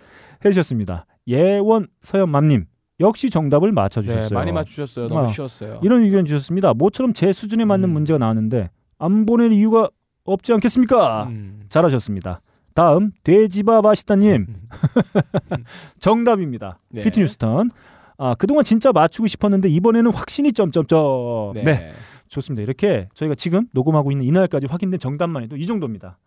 해주셨습니다. 0.43 1.05
예원 1.27 1.87
서연맘님 2.01 2.65
역시 2.99 3.29
정답을 3.29 3.71
맞춰주셨어요. 3.71 4.29
네, 4.29 4.33
많이 4.35 4.51
맞추셨어요. 4.51 5.07
너무 5.07 5.21
아, 5.21 5.27
쉬웠어요. 5.27 5.79
이런 5.83 6.03
의견 6.03 6.25
주셨습니다. 6.25 6.73
모처럼 6.73 7.13
제 7.13 7.33
수준에 7.33 7.65
맞는 7.65 7.89
음. 7.89 7.93
문제가 7.93 8.19
나왔는데 8.19 8.69
안 8.99 9.25
보낼 9.25 9.51
이유가 9.51 9.89
없지 10.23 10.53
않겠습니까? 10.53 11.23
음. 11.25 11.63
잘하셨습니다. 11.69 12.41
다음 12.73 13.11
돼지바 13.23 13.81
맛있다님 13.81 14.47
정답입니다. 15.99 16.79
네. 16.89 17.01
피트 17.01 17.19
뉴스턴. 17.19 17.71
아 18.17 18.35
그동안 18.35 18.63
진짜 18.63 18.91
맞추고 18.91 19.27
싶었는데 19.27 19.67
이번에는 19.69 20.13
확신이 20.13 20.53
점점점. 20.53 21.53
네. 21.55 21.61
네. 21.63 21.91
좋습니다. 22.31 22.63
이렇게 22.63 23.07
저희가 23.13 23.35
지금 23.35 23.67
녹음하고 23.73 24.09
있는 24.11 24.25
이날까지 24.25 24.67
확인된 24.67 24.99
정답만 24.99 25.43
해도 25.43 25.57
이 25.57 25.65
정도입니다. 25.65 26.17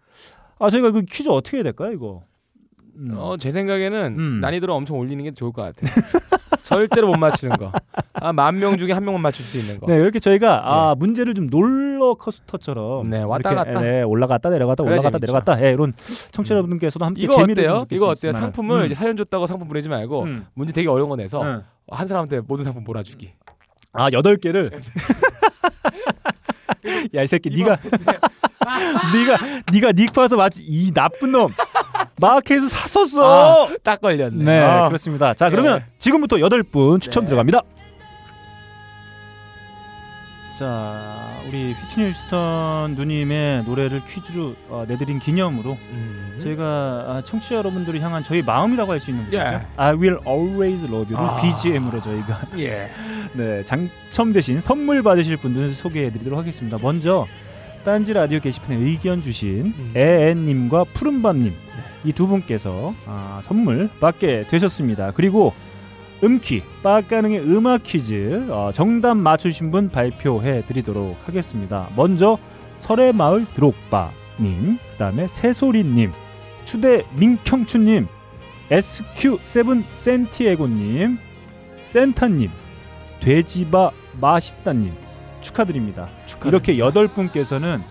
아 0.59 0.71
저희가 0.71 0.91
그 0.93 1.03
퀴즈 1.03 1.29
어떻게 1.31 1.57
해야 1.59 1.65
될까요 1.65 1.93
이거? 1.93 2.23
음. 2.97 3.11
어, 3.17 3.37
제 3.39 3.51
생각에는 3.51 4.15
음. 4.19 4.41
난이도를 4.41 4.73
엄청 4.73 4.99
올리는 4.99 5.23
게 5.25 5.33
좋을 5.33 5.53
것 5.53 5.63
같아요. 5.63 5.91
절대로 6.63 7.09
못 7.09 7.17
맞추는 7.19 7.57
거. 7.57 7.73
아, 8.15 8.33
만 8.33 8.59
명 8.59 8.77
중에 8.79 8.93
한 8.93 9.05
명만 9.05 9.21
맞출 9.23 9.45
수 9.45 9.59
있는 9.59 9.81
거. 9.81 9.87
네 9.87 9.97
이렇게 9.97 10.19
저희가 10.19 10.63
아 10.91 10.95
문제를 10.95 11.35
좀 11.35 11.49
롤러코스터처럼 11.49 13.09
네, 13.11 13.23
왔다 13.23 13.53
이렇게, 13.53 13.71
갔다. 13.73 13.81
네, 13.85 14.03
올라갔다 14.03 14.51
내려갔다 14.51 14.85
올라갔다 14.85 15.11
재밌죠. 15.19 15.27
내려갔다 15.27 15.65
예, 15.67 15.73
이런 15.73 15.93
청취자 16.33 16.55
여러분들께서도 16.55 17.05
함께 17.05 17.23
이거 17.23 17.37
재미를 17.37 17.65
좀 17.65 17.73
어때요? 17.77 17.87
이거 17.97 18.07
수 18.07 18.11
어때요? 18.29 18.33
상품을 18.33 18.81
음. 18.81 18.85
이제 18.87 18.95
사연 18.95 19.17
줬다고 19.17 19.47
상품 19.47 19.69
보내지 19.69 19.89
말고 19.89 20.23
음. 20.25 20.47
문제 20.55 20.73
되게 20.73 20.89
어려운 20.89 21.09
거 21.09 21.17
내서 21.17 21.43
음. 21.43 21.63
한 21.91 22.07
사람한테 22.07 22.41
모든 22.41 22.65
상품 22.65 22.85
몰아주기. 22.85 23.33
아 23.93 24.09
여덟 24.13 24.37
개를 24.37 24.71
야 27.15 27.23
이 27.23 27.27
새끼 27.27 27.51
네가 27.51 27.79
네가 29.15 29.39
네가 29.73 29.93
닉파서 29.93 30.37
맞지 30.37 30.63
이 30.67 30.91
나쁜 30.93 31.33
놈 31.33 31.51
마켓에서 32.21 32.69
샀었어. 32.69 33.67
아, 33.67 33.75
딱 33.83 34.01
걸렸네. 34.01 34.45
네 34.45 34.59
아. 34.61 34.87
그렇습니다. 34.89 35.35
자 35.35 35.51
그러면 35.51 35.81
네. 35.81 35.85
지금부터 35.99 36.41
여덟 36.41 36.63
분 36.63 37.01
추첨 37.01 37.25
네. 37.25 37.29
들어갑니다. 37.31 37.61
자 40.59 41.14
우리 41.55 41.73
휘트니 41.73 42.09
휴스턴 42.09 42.97
누님의 42.97 43.63
노래를 43.63 44.03
퀴즈로 44.05 44.57
어, 44.69 44.85
내드린 44.89 45.21
기념으로 45.21 45.79
음. 45.93 46.37
저희가 46.41 46.65
아, 46.65 47.23
청취자 47.25 47.55
여러분들을 47.55 48.01
향한 48.01 48.25
저희 48.25 48.43
마음이라고 48.43 48.91
할 48.91 49.01
수 49.01 49.13
있는 49.13 49.27
거죠. 49.27 49.37
예. 49.39 49.61
I 49.77 49.93
will 49.95 50.19
always 50.27 50.85
love 50.85 51.15
you를 51.15 51.19
아. 51.19 51.37
BGM으로 51.41 52.01
저희가 52.01 52.41
예. 52.59 52.91
네, 53.35 53.63
당첨 53.63 54.33
대신 54.33 54.59
선물 54.59 55.05
받으실 55.05 55.37
분들 55.37 55.75
소개해드리도록 55.75 56.37
하겠습니다. 56.37 56.77
먼저 56.83 57.29
딴지 57.85 58.13
라디오 58.13 58.41
게시판에 58.41 58.75
의견 58.77 59.23
주신 59.23 59.67
음. 59.79 59.93
애애님과 59.97 60.85
푸른밤님 60.95 61.53
이 62.05 62.13
두 62.13 62.27
분께서 62.27 62.95
아, 63.07 63.39
선물 63.45 63.89
받게 64.01 64.49
되셨습니다. 64.51 65.13
그리고 65.13 65.55
음퀴 66.25 66.63
빠까능의 66.83 67.41
음악 67.41 67.83
퀴즈 67.83 68.47
어, 68.51 68.71
정답 68.73 69.17
맞추신 69.19 69.71
분 69.71 69.91
발표해 69.91 70.65
드리도록 70.65 71.19
하겠습니다. 71.27 71.91
먼저 71.97 72.39
설해마을 72.77 73.45
드록바님, 73.53 74.79
그 74.79 74.97
다음에 74.97 75.29
새소리님, 75.29 76.13
추대 76.65 77.05
민경춘님, 77.17 78.07
SQ7 78.71 79.85
센티에고님, 79.93 81.19
센타님, 81.77 82.51
돼지바 83.21 83.91
맛있다님 84.19 84.95
축하드립니다. 85.43 86.09
이렇게 86.47 86.79
여덟 86.79 87.07
분께서는 87.09 87.83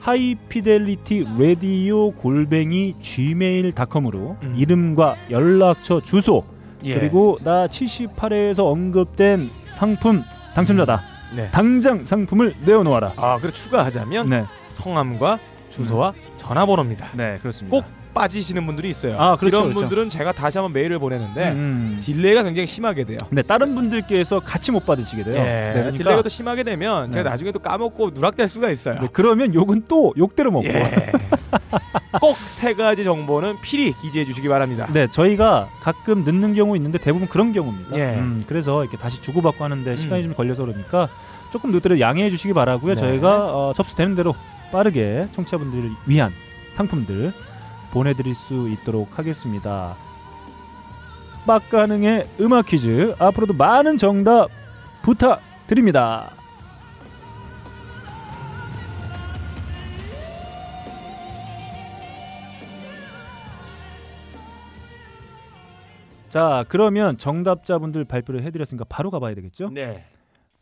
하이피델리티 0.00 1.26
라디오 1.38 2.12
골뱅이 2.12 2.94
gmail.com으로 3.00 4.36
음. 4.42 4.54
이름과 4.56 5.16
연락처 5.30 6.00
주소 6.00 6.44
예. 6.84 6.94
그리고 6.94 7.38
나 7.42 7.66
78회에서 7.66 8.70
언급된 8.70 9.50
상품 9.70 10.24
당첨자다. 10.54 11.02
네. 11.34 11.50
당장 11.50 12.04
상품을 12.04 12.54
내어놓아라. 12.64 13.14
아, 13.16 13.38
그리고 13.40 13.52
추가하자면 13.52 14.28
네, 14.28 14.44
성함과 14.68 15.38
주소와 15.68 16.12
전화번호입니다. 16.36 17.08
네 17.14 17.38
그렇습니다. 17.40 17.76
꼭 17.76 17.84
빠지시는 18.14 18.64
분들이 18.64 18.88
있어요. 18.88 19.16
아, 19.18 19.36
그렇죠, 19.36 19.56
이런 19.56 19.68
그렇죠. 19.68 19.80
분들은 19.80 20.08
제가 20.08 20.32
다시 20.32 20.58
한번 20.58 20.72
메일을 20.72 20.98
보내는데 20.98 21.50
음, 21.50 21.56
음. 21.56 22.00
delay가 22.00 22.42
굉장히 22.44 22.66
심하게 22.66 23.04
돼요. 23.04 23.18
네 23.30 23.42
다른 23.42 23.74
분들께서 23.74 24.40
같이 24.40 24.72
못 24.72 24.86
받으시게 24.86 25.24
돼요. 25.24 25.36
예, 25.36 25.42
네, 25.42 25.70
그러니까 25.72 25.94
delay가 25.96 26.22
또 26.22 26.28
심하게 26.28 26.62
되면 26.62 27.10
제가 27.10 27.24
네. 27.24 27.30
나중에 27.30 27.52
또 27.52 27.58
까먹고 27.58 28.10
누락될 28.10 28.48
수가 28.48 28.70
있어요. 28.70 29.00
네, 29.00 29.08
그러면 29.12 29.52
욕은 29.54 29.82
또 29.88 30.14
욕대로 30.16 30.50
먹고. 30.50 30.68
예. 30.68 31.12
꼭세 32.20 32.74
가지 32.74 33.04
정보는 33.04 33.56
필히 33.60 33.92
기재해 33.92 34.24
주시기 34.24 34.48
바랍니다. 34.48 34.86
네, 34.92 35.06
저희가 35.08 35.68
가끔 35.80 36.24
늦는 36.24 36.54
경우 36.54 36.76
있는데 36.76 36.98
대부분 36.98 37.28
그런 37.28 37.52
경우입니다. 37.52 37.96
예. 37.98 38.16
음, 38.16 38.42
그래서 38.46 38.82
이렇게 38.82 38.96
다시 38.96 39.20
주고받고 39.20 39.64
하는데 39.64 39.96
시간이 39.96 40.22
음. 40.22 40.24
좀 40.24 40.34
걸려서 40.34 40.64
그러니까 40.64 41.08
조금 41.50 41.72
늦더라도 41.72 42.00
양해해 42.00 42.30
주시기 42.30 42.54
바라고요. 42.54 42.94
네. 42.94 43.00
저희가 43.00 43.46
어, 43.54 43.72
접수되는 43.74 44.14
대로 44.14 44.34
빠르게 44.72 45.26
청취자분들을 45.32 45.90
위한 46.06 46.32
상품들 46.70 47.32
보내드릴 47.94 48.34
수 48.34 48.68
있도록 48.68 49.18
하겠습니다. 49.18 49.96
빡가능의 51.46 52.26
음악 52.40 52.66
퀴즈 52.66 53.14
앞으로도 53.20 53.54
많은 53.54 53.98
정답 53.98 54.48
부탁드립니다. 55.02 56.32
자 66.30 66.64
그러면 66.68 67.16
정답자분들 67.16 68.06
발표를 68.06 68.42
해드렸으니까 68.42 68.84
바로 68.88 69.12
가봐야 69.12 69.36
되겠죠? 69.36 69.70
네. 69.70 70.04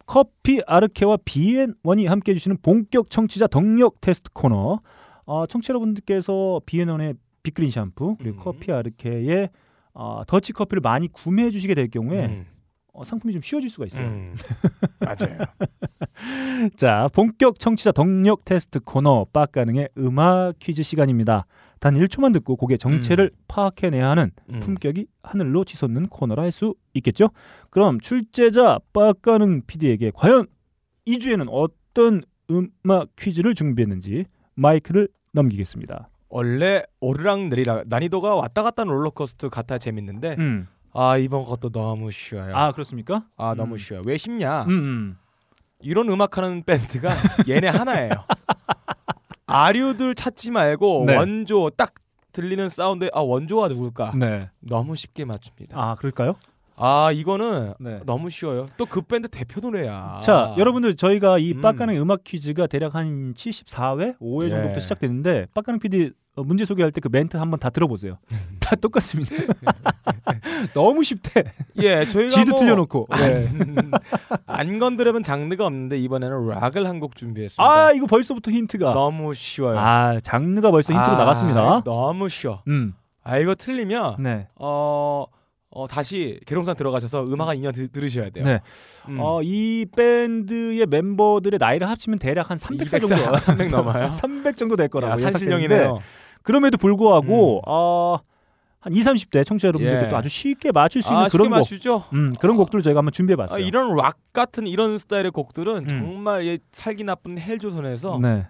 커피 0.05 0.61
아르케와 0.67 1.17
비엔원이 1.25 2.07
함께 2.07 2.33
해주시는 2.33 2.59
본격 2.61 3.09
청취자 3.09 3.47
덕력 3.47 4.03
테스트 4.03 4.31
코너. 4.35 4.81
아, 5.25 5.47
청취자분들께서 5.49 6.61
비엔원의 6.67 7.15
빅그린 7.43 7.71
샴푸 7.71 8.17
그리고 8.17 8.39
음. 8.39 8.41
커피 8.43 8.73
아르케의 8.73 9.51
어, 9.95 10.23
더치 10.27 10.53
커피를 10.53 10.81
많이 10.81 11.09
구매해 11.09 11.51
주시게 11.51 11.75
될 11.75 11.89
경우에 11.89 12.27
음. 12.27 12.47
어, 12.95 13.05
상품이 13.05 13.33
좀 13.33 13.41
쉬워질 13.43 13.71
수가 13.71 13.87
있어요. 13.87 14.07
음. 14.07 14.35
맞아요. 15.01 15.39
자, 16.77 17.09
본격 17.15 17.59
청취자 17.59 17.93
덕력 17.93 18.45
테스트 18.45 18.81
코너 18.81 19.27
빡가능의 19.33 19.89
음악 19.99 20.59
퀴즈 20.59 20.83
시간입니다. 20.83 21.47
단 21.81 21.95
1초만 21.95 22.33
듣고 22.35 22.57
곡의 22.57 22.79
정체를 22.79 23.31
파악해내야 23.49 24.09
하는 24.11 24.31
음. 24.51 24.61
품격이 24.61 25.07
하늘로 25.23 25.65
치솟는 25.65 26.09
코너라 26.09 26.43
할 26.43 26.53
수 26.53 26.75
있겠죠? 26.95 27.31
그럼 27.71 27.99
출제자 27.99 28.79
빡가능 28.93 29.63
PD에게 29.67 30.13
과연 30.15 30.47
이 31.07 31.19
주에는 31.19 31.49
어떤 31.49 32.23
음악 32.51 33.09
퀴즈를 33.17 33.55
준비했는지 33.55 34.27
마이크를 34.55 35.09
넘기겠습니다. 35.33 36.11
원래 36.33 36.83
오르락 37.01 37.49
내리락 37.49 37.85
난이도가 37.89 38.35
왔다 38.35 38.63
갔다 38.63 38.83
하는 38.83 38.95
롤러코스터 38.95 39.51
같아 39.51 39.77
재밌는데 39.77 40.37
음. 40.39 40.67
아 40.95 41.19
이번 41.19 41.45
것도 41.45 41.69
너무 41.69 42.11
쉬워요. 42.11 42.57
아, 42.57 42.73
그렇습니까? 42.73 43.27
아 43.37 43.55
너무 43.55 43.75
음. 43.75 43.77
쉬워요. 43.77 44.03
왜 44.07 44.17
쉽냐? 44.17 44.63
음, 44.65 44.71
음. 44.71 45.19
이런 45.81 46.09
음악하는 46.09 46.63
밴드가 46.65 47.11
얘네 47.49 47.69
하나예요. 47.69 48.13
아류들 49.47 50.15
찾지 50.15 50.53
말고 50.53 51.05
네. 51.07 51.17
원조 51.17 51.69
딱 51.69 51.93
들리는 52.33 52.67
사운드에 52.71 53.11
아 53.13 53.21
원조가 53.21 53.69
누굴까? 53.69 54.13
네. 54.17 54.41
너무 54.61 54.97
쉽게 54.97 55.27
맞춥니다. 55.27 55.79
아, 55.79 55.97
그럴까요? 55.97 56.37
아 56.77 57.11
이거는 57.13 57.75
네. 57.81 58.01
너무 58.07 58.31
쉬워요. 58.31 58.67
또 58.77 58.87
그 58.87 59.01
밴드 59.03 59.29
대표 59.29 59.61
노래야. 59.61 60.21
자, 60.23 60.55
여러분들 60.59 60.95
저희가 60.97 61.39
이 61.39 61.53
음. 61.53 61.61
빡가능 61.61 61.97
음악 62.01 62.25
퀴즈가 62.25 62.67
대략 62.67 62.95
한 62.95 63.35
74회, 63.35 64.19
5회 64.19 64.45
예. 64.47 64.49
정도부터 64.51 64.81
시작됐는데 64.81 65.47
빡가능 65.55 65.79
PD 65.81 66.11
어, 66.35 66.43
문제 66.43 66.65
소개할 66.65 66.91
때 66.93 67.01
그 67.03 67.09
멘트 67.13 67.37
한번 67.37 67.61
다 67.61 67.69
들어보세요. 67.71 68.17
다 68.59 68.75
똑같습니다. 68.77 69.35
너무 70.75 71.03
쉽대. 71.05 71.45
예, 71.77 72.05
저희가 72.05 72.29
지도 72.35 72.53
뭐 72.53 72.61
틀려놓고. 72.61 73.09
네. 73.19 73.49
안 74.47 74.79
건드려본 74.79 75.23
장르가 75.23 75.67
없는데 75.67 75.99
이번에는 75.99 76.49
락을 76.49 76.87
한 76.89 77.01
곡 77.01 77.17
준비했습니다. 77.17 77.63
아, 77.71 77.93
이거 77.93 78.07
벌써부터 78.07 78.51
힌트가. 78.51 78.93
너무 78.93 79.35
쉬워요. 79.35 79.79
아, 79.79 80.19
장르가 80.23 80.71
벌써 80.71 80.93
힌트로 80.93 81.17
아, 81.17 81.19
나갔습니다. 81.19 81.83
너무 81.85 82.29
쉬워. 82.29 82.63
음, 82.69 82.95
아 83.25 83.39
이거 83.39 83.55
틀리면 83.55 84.17
네. 84.23 84.47
어, 84.57 85.27
어 85.75 85.87
다시 85.89 86.39
개롱산 86.47 86.77
들어가셔서 86.77 87.25
음악 87.25 87.49
한 87.49 87.57
2년 87.57 87.75
드, 87.75 87.89
들으셔야 87.89 88.31
돼요. 88.31 88.45
네. 88.45 88.61
음. 89.09 89.17
어, 89.21 89.41
이 89.43 89.87
밴드의 89.97 90.87
멤버들의 90.87 91.59
나이를 91.59 91.89
합치면 91.89 92.19
대략 92.19 92.51
한 92.51 92.59
300살 92.59 93.03
200 93.03 93.09
정도. 93.09 93.39
300 93.39 93.71
넘어요? 93.73 94.11
300 94.11 94.57
정도 94.57 94.77
될 94.77 94.89
거라고 94.89 95.17
산신령이네요. 95.17 95.99
그럼에도 96.43 96.77
불구하고 96.77 97.59
음. 97.59 97.63
어, 97.67 98.19
한 98.81 98.93
20, 98.93 99.13
30대 99.31 99.47
청취자 99.47 99.69
여러분들께 99.69 100.07
예. 100.07 100.11
또 100.11 100.17
아주 100.17 100.29
쉽게 100.29 100.73
맞출 100.73 101.01
수 101.03 101.13
있는 101.13 101.25
아, 101.25 101.29
그런 101.29 101.49
곡. 101.49 101.57
맞추죠. 101.57 102.05
음, 102.13 102.33
그런 102.41 102.57
아. 102.57 102.59
곡들을 102.59 102.83
저희가 102.83 102.99
한번 102.99 103.13
준비해 103.13 103.35
아, 103.35 103.37
봤어요. 103.37 103.65
이런 103.65 103.95
락 103.97 104.19
같은 104.33 104.67
이런 104.67 104.99
스타일의 104.99 105.31
곡들은 105.31 105.77
음. 105.85 105.89
정말 105.89 106.45
예, 106.47 106.59
살기 106.73 107.05
나쁜 107.05 107.39
헬조선에서 107.39 108.19
네. 108.21 108.47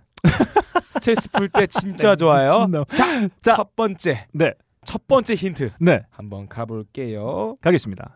스트레스 0.89 1.31
풀 1.31 1.49
때 1.49 1.67
진짜 1.67 2.17
좋아요. 2.17 2.61
미친놈. 2.67 2.85
자, 2.95 3.29
자. 3.43 3.57
첫 3.57 3.77
번째, 3.77 4.27
네. 4.33 4.55
첫 4.93 5.09
번째 5.09 5.35
힌트 5.35 5.71
네. 5.81 6.05
한번 6.11 6.47
가볼게요. 6.47 7.57
가겠습니다. 7.63 8.13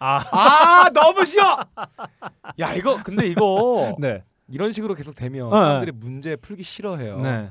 아, 0.00 0.20
아, 0.30 0.90
너무 0.92 1.24
쉬워. 1.24 1.46
야, 2.60 2.74
이거 2.74 3.02
근데 3.02 3.26
이거 3.26 3.96
네. 3.98 4.22
이런 4.50 4.70
식으로 4.70 4.94
계속 4.94 5.14
되면 5.14 5.46
어, 5.46 5.58
사람들이 5.58 5.92
문제 5.92 6.36
풀기 6.36 6.62
싫어해요. 6.62 7.22
네. 7.22 7.50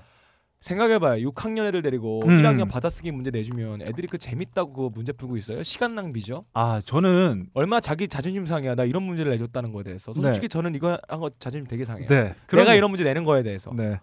생각해봐요. 0.59 1.29
6학년 1.29 1.65
애들 1.67 1.81
데리고 1.81 2.21
음. 2.25 2.29
1학년 2.41 2.69
받아쓰기 2.69 3.11
문제 3.11 3.29
내주면 3.31 3.81
애들이 3.83 4.07
그 4.07 4.17
재밌다고 4.17 4.73
그거 4.73 4.89
문제 4.93 5.11
풀고 5.13 5.37
있어요. 5.37 5.61
시간 5.63 5.93
낭비죠. 5.95 6.45
아, 6.53 6.81
저는 6.83 7.47
얼마 7.53 7.79
자기 7.79 8.07
자존심 8.07 8.45
상해야 8.45 8.75
나 8.75 8.83
이런 8.83 9.03
문제를 9.03 9.31
내줬다는 9.33 9.71
거에 9.71 9.83
대해서 9.83 10.13
솔직히 10.13 10.49
저는 10.49 10.73
이거 10.75 10.97
한 11.07 11.19
거 11.19 11.29
자존심 11.39 11.67
되게 11.67 11.85
상해요. 11.85 12.07
네. 12.07 12.15
내가 12.23 12.35
그러면- 12.47 12.75
이런 12.75 12.89
문제 12.91 13.03
내는 13.03 13.23
거에 13.23 13.43
대해서. 13.43 13.71
네. 13.75 13.99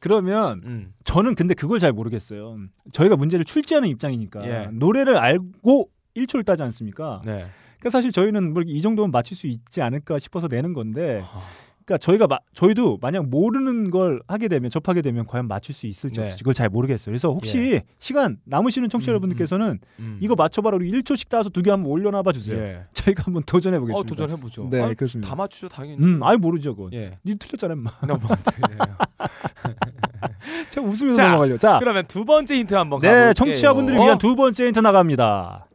그러면 0.00 0.62
음. 0.64 0.92
저는 1.04 1.34
근데 1.34 1.54
그걸 1.54 1.78
잘 1.78 1.92
모르겠어요. 1.92 2.56
저희가 2.92 3.16
문제를 3.16 3.44
출제하는 3.44 3.88
입장이니까 3.88 4.46
예. 4.48 4.68
노래를 4.72 5.16
알고 5.18 5.88
1초를 6.16 6.44
따지 6.44 6.62
않습니까? 6.62 7.20
네. 7.24 7.44
그러니까 7.78 7.90
사실 7.90 8.10
저희는 8.12 8.54
뭐 8.54 8.62
이 8.66 8.80
정도면 8.82 9.10
맞출 9.10 9.36
수 9.36 9.46
있지 9.46 9.82
않을까 9.82 10.18
싶어서 10.18 10.48
내는 10.48 10.72
건데 10.72 11.22
아. 11.24 11.42
그러니까 11.88 11.98
저희가 12.04 12.26
마, 12.26 12.38
저희도 12.52 12.98
만약 13.00 13.26
모르는 13.28 13.90
걸 13.90 14.20
하게 14.28 14.48
되면 14.48 14.68
접하게 14.70 15.00
되면 15.00 15.26
과연 15.26 15.48
맞출 15.48 15.74
수 15.74 15.86
있을지 15.86 16.20
네. 16.20 16.26
없을지 16.26 16.44
그걸 16.44 16.52
잘 16.52 16.68
모르겠어요. 16.68 17.10
그래서 17.10 17.30
혹시 17.32 17.80
시간 17.98 18.36
남으시는 18.44 18.90
청취자 18.90 19.10
음, 19.10 19.14
여러분들께서는 19.14 19.78
음. 19.98 20.18
이거 20.20 20.34
맞춰봐라 20.34 20.76
우리 20.76 20.90
1초씩 20.92 21.30
따서 21.30 21.48
두 21.48 21.62
개 21.62 21.70
한번 21.70 21.90
올려놔 21.90 22.22
봐 22.22 22.32
주세요. 22.32 22.58
예. 22.58 22.80
저희가 22.92 23.22
한번 23.24 23.42
도전해 23.46 23.78
보겠습니다. 23.78 23.98
어 24.00 24.02
도전해 24.06 24.36
보죠. 24.40 24.68
네, 24.70 24.92
그렇습니다. 24.92 25.30
다 25.30 25.34
맞추죠 25.34 25.68
당연히. 25.68 25.96
음, 26.04 26.20
아예 26.22 26.36
모르죠, 26.36 26.76
그건. 26.76 26.92
예. 26.92 27.18
니 27.24 27.34
틀렸잖아, 27.36 27.72
임마. 27.72 27.90
너무 28.06 28.20
틀려요. 28.20 28.78
제가 30.70 30.86
웃으면서 30.86 31.14
자, 31.14 31.26
넘어가려. 31.28 31.56
자, 31.56 31.78
그러면 31.80 32.04
두 32.06 32.24
번째 32.26 32.54
힌트 32.54 32.74
한번 32.74 33.00
가볼게요. 33.00 33.26
네, 33.28 33.32
청취자분들을 33.34 33.98
위한 33.98 34.18
두 34.18 34.36
번째 34.36 34.66
힌트 34.66 34.78
나갑니다. 34.80 35.66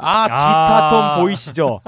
아 0.00 0.24
아. 0.24 0.26
기타 0.26 0.88
톤 0.88 1.22
보이시죠? 1.22 1.80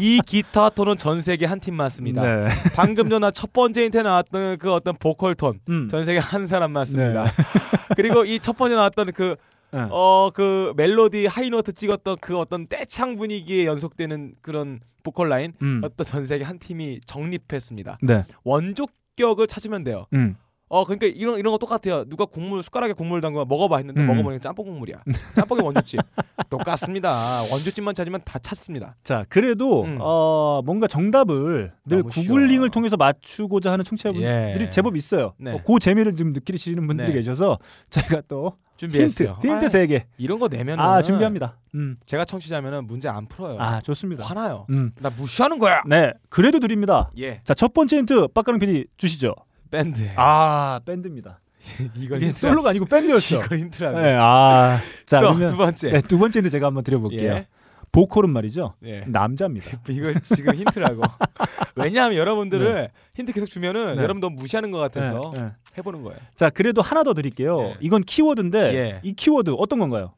이 0.00 0.20
기타 0.24 0.68
톤은 0.70 0.96
전 0.96 1.20
세계 1.22 1.46
한 1.46 1.60
팀만 1.60 1.90
씁니다. 1.90 2.22
네. 2.22 2.48
방금 2.74 3.10
전에 3.10 3.30
첫 3.32 3.52
번째 3.52 3.84
힌트에 3.84 4.02
나왔던 4.02 4.58
그 4.58 4.72
어떤 4.72 4.94
보컬 4.96 5.34
톤 5.34 5.60
음. 5.68 5.88
전 5.88 6.04
세계 6.04 6.18
한 6.18 6.46
사람만 6.46 6.84
씁니다. 6.84 7.24
네. 7.24 7.30
그리고 7.96 8.24
이 8.24 8.38
첫 8.40 8.56
번째 8.56 8.76
나왔던 8.76 9.12
그 9.12 9.36
네. 9.72 9.86
어 9.90 10.30
그 10.32 10.72
멜로디 10.76 11.26
high 11.26 11.49
note 11.49 11.72
찍었던 11.72 12.18
그 12.20 12.38
어떤 12.38 12.66
떼창 12.68 13.16
분위기에 13.16 13.66
연속되는 13.66 14.34
그런 14.40 14.80
보컬 15.02 15.28
라인 15.28 15.52
음. 15.62 15.80
어떤 15.84 16.04
전 16.04 16.26
세계 16.26 16.44
한 16.44 16.58
팀이 16.58 17.00
정립했습니다. 17.06 17.98
네. 18.02 18.24
원조격을 18.44 19.46
찾으면 19.46 19.84
돼요. 19.84 20.06
음. 20.14 20.36
어 20.68 20.84
그러니까 20.84 21.06
이런 21.06 21.38
이런 21.38 21.52
거 21.52 21.58
똑같아요. 21.58 22.04
누가 22.06 22.24
국물 22.24 22.60
숟가락에 22.62 22.92
국물 22.92 23.20
담가 23.20 23.44
먹어봐 23.44 23.76
했는데 23.76 24.00
음. 24.00 24.06
먹어보니까 24.08 24.40
짬뽕 24.40 24.64
국물이야. 24.66 24.96
짬뽕이 25.36 25.62
원조집 25.62 26.00
똑같습니다. 26.50 27.42
원조집만 27.52 27.94
찾으면 27.94 28.20
다 28.24 28.40
찾습니다. 28.40 28.96
자, 29.04 29.24
그래도 29.28 29.84
음. 29.84 29.98
어, 30.00 30.62
뭔가 30.64 30.88
정답을 30.88 31.72
늘 31.84 32.02
구글링을 32.02 32.66
쉬워. 32.66 32.68
통해서 32.70 32.96
맞추고자 32.96 33.70
하는 33.70 33.84
청취자분들이 33.84 34.64
예. 34.64 34.70
제법 34.70 34.96
있어요. 34.96 35.34
네. 35.38 35.52
어, 35.52 35.60
그 35.64 35.78
재미를 35.78 36.14
좀 36.16 36.32
느끼시는 36.32 36.84
분들이 36.88 37.08
네. 37.08 37.14
계셔서 37.14 37.58
저희가 37.90 38.22
또 38.26 38.52
힌트, 38.56 38.76
준비했어요. 38.76 39.38
힌트 39.42 39.48
아유, 39.64 39.68
세 39.68 39.86
개. 39.86 40.06
이런 40.18 40.40
거 40.40 40.48
내면은 40.48 40.82
아, 40.82 41.00
준비합니다. 41.00 41.56
음. 41.76 41.96
제가 42.06 42.24
청취자면은 42.24 42.88
문제 42.88 43.08
안 43.08 43.26
풀어요. 43.28 43.56
아, 43.60 43.80
좋습니다. 43.82 44.24
화나요. 44.24 44.66
음. 44.70 44.90
나 44.98 45.10
무시하는 45.10 45.60
거야. 45.60 45.82
네, 45.86 46.12
그래도 46.28 46.58
드립니다. 46.58 47.12
예. 47.18 47.40
자, 47.44 47.54
첫 47.54 47.72
번째 47.72 47.98
힌트 47.98 48.28
빡가는 48.34 48.58
PD 48.58 48.86
주시죠. 48.96 49.32
밴드. 49.70 50.08
아, 50.16 50.80
밴드입니다. 50.84 51.40
이걸 51.96 52.18
이게 52.22 52.30
힌트라- 52.30 52.34
솔로가 52.34 52.70
아니고 52.70 52.84
밴드였어. 52.86 53.36
이걸 53.44 53.58
힌트라고. 53.58 54.00
네, 54.00 54.14
아, 54.18 54.78
자, 55.04 55.20
또 55.20 55.28
그러면 55.28 55.50
두 55.50 55.56
번째. 55.56 55.90
네, 55.90 56.00
두 56.00 56.18
번째 56.18 56.38
힌트 56.38 56.50
제가 56.50 56.66
한번 56.68 56.84
드려볼게요. 56.84 57.32
예. 57.32 57.46
보컬은 57.92 58.30
말이죠. 58.30 58.74
예. 58.84 59.04
남자입니다. 59.06 59.70
이거 59.88 60.12
지금 60.20 60.54
힌트라고. 60.54 61.02
왜냐하면 61.76 62.18
여러분들을 62.18 62.90
힌트 63.14 63.32
계속 63.32 63.46
주면은 63.46 63.96
네. 63.96 64.02
여러분 64.02 64.20
너무 64.20 64.36
무시하는 64.36 64.70
것 64.70 64.78
같아서 64.78 65.30
네, 65.34 65.40
네. 65.42 65.50
해보는 65.78 66.02
거예요. 66.02 66.18
자, 66.34 66.50
그래도 66.50 66.82
하나 66.82 67.02
더 67.04 67.14
드릴게요. 67.14 67.60
예. 67.60 67.76
이건 67.80 68.02
키워드인데 68.02 68.74
예. 68.74 69.00
이 69.02 69.14
키워드 69.14 69.54
어떤 69.58 69.78
건가요? 69.78 70.12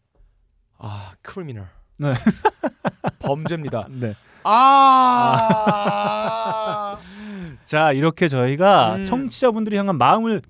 아, 0.78 1.12
criminal. 1.22 1.68
네. 1.99 2.14
범죄입니다. 3.20 3.86
네. 3.90 4.14
아. 5.30 6.99
자, 7.69 7.93
이렇게 7.93 8.29
저희가 8.29 8.97
음. 8.97 9.05
청취자분들이 9.05 9.77
향한 9.77 9.99
마음을 9.99 10.41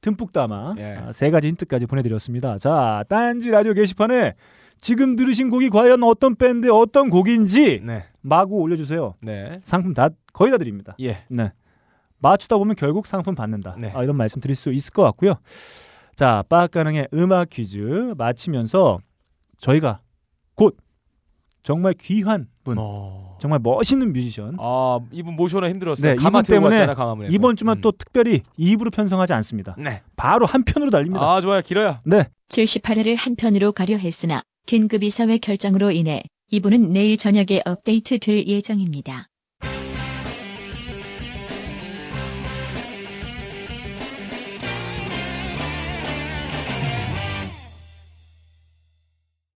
듬뿍 0.00 0.32
담아 0.32 0.76
예. 0.78 0.94
아, 0.94 1.12
세 1.12 1.30
가지 1.30 1.46
힌트까지 1.46 1.84
보내드렸습니다. 1.84 2.56
자, 2.56 3.04
딴지 3.10 3.50
라디오 3.50 3.74
게시판에 3.74 4.32
지금 4.78 5.14
들으신 5.14 5.50
곡이 5.50 5.68
과연 5.68 6.02
어떤 6.04 6.36
밴드의 6.36 6.72
어떤 6.72 7.10
곡인지 7.10 7.82
네. 7.84 8.06
마구 8.22 8.56
올려주세요. 8.56 9.16
네. 9.20 9.60
상품 9.62 9.92
다 9.92 10.08
거의 10.32 10.50
다 10.50 10.56
드립니다. 10.56 10.96
예. 11.02 11.18
네. 11.28 11.52
맞추다 12.20 12.56
보면 12.56 12.76
결국 12.76 13.06
상품 13.06 13.34
받는다. 13.34 13.76
네. 13.78 13.92
아, 13.94 14.02
이런 14.02 14.16
말씀 14.16 14.40
드릴 14.40 14.56
수 14.56 14.72
있을 14.72 14.94
것 14.94 15.02
같고요. 15.02 15.34
자, 16.16 16.42
빠가능의 16.48 17.08
음악 17.12 17.50
퀴즈 17.50 18.14
마치면서 18.16 19.00
저희가 19.58 20.00
곧 20.54 20.78
정말 21.62 21.92
귀한 21.92 22.48
분, 22.64 22.78
어. 22.78 23.27
정말 23.38 23.60
멋있는 23.62 24.12
뮤지션. 24.12 24.56
아 24.58 24.98
이분 25.12 25.36
모셔는 25.36 25.70
힘들었어요. 25.70 26.14
네, 26.14 26.16
가마 26.16 26.40
이분 26.40 26.54
때문에 26.54 26.86
왔잖아. 26.86 27.16
이번 27.30 27.56
주만 27.56 27.78
음. 27.78 27.80
또 27.80 27.92
특별히 27.92 28.42
2부로 28.58 28.92
편성하지 28.92 29.32
않습니다. 29.34 29.74
네. 29.78 30.02
바로 30.16 30.46
한 30.46 30.64
편으로 30.64 30.90
달립니다. 30.90 31.24
아 31.24 31.40
좋아요 31.40 31.62
길어요. 31.62 31.98
네. 32.04 32.28
78회를 32.48 33.16
한 33.16 33.36
편으로 33.36 33.72
가려 33.72 33.96
했으나 33.96 34.42
긴급 34.66 35.02
이사회 35.02 35.38
결정으로 35.38 35.90
인해 35.90 36.22
이분은 36.50 36.92
내일 36.92 37.16
저녁에 37.16 37.62
업데이트 37.64 38.18
될 38.18 38.46
예정입니다. 38.46 39.28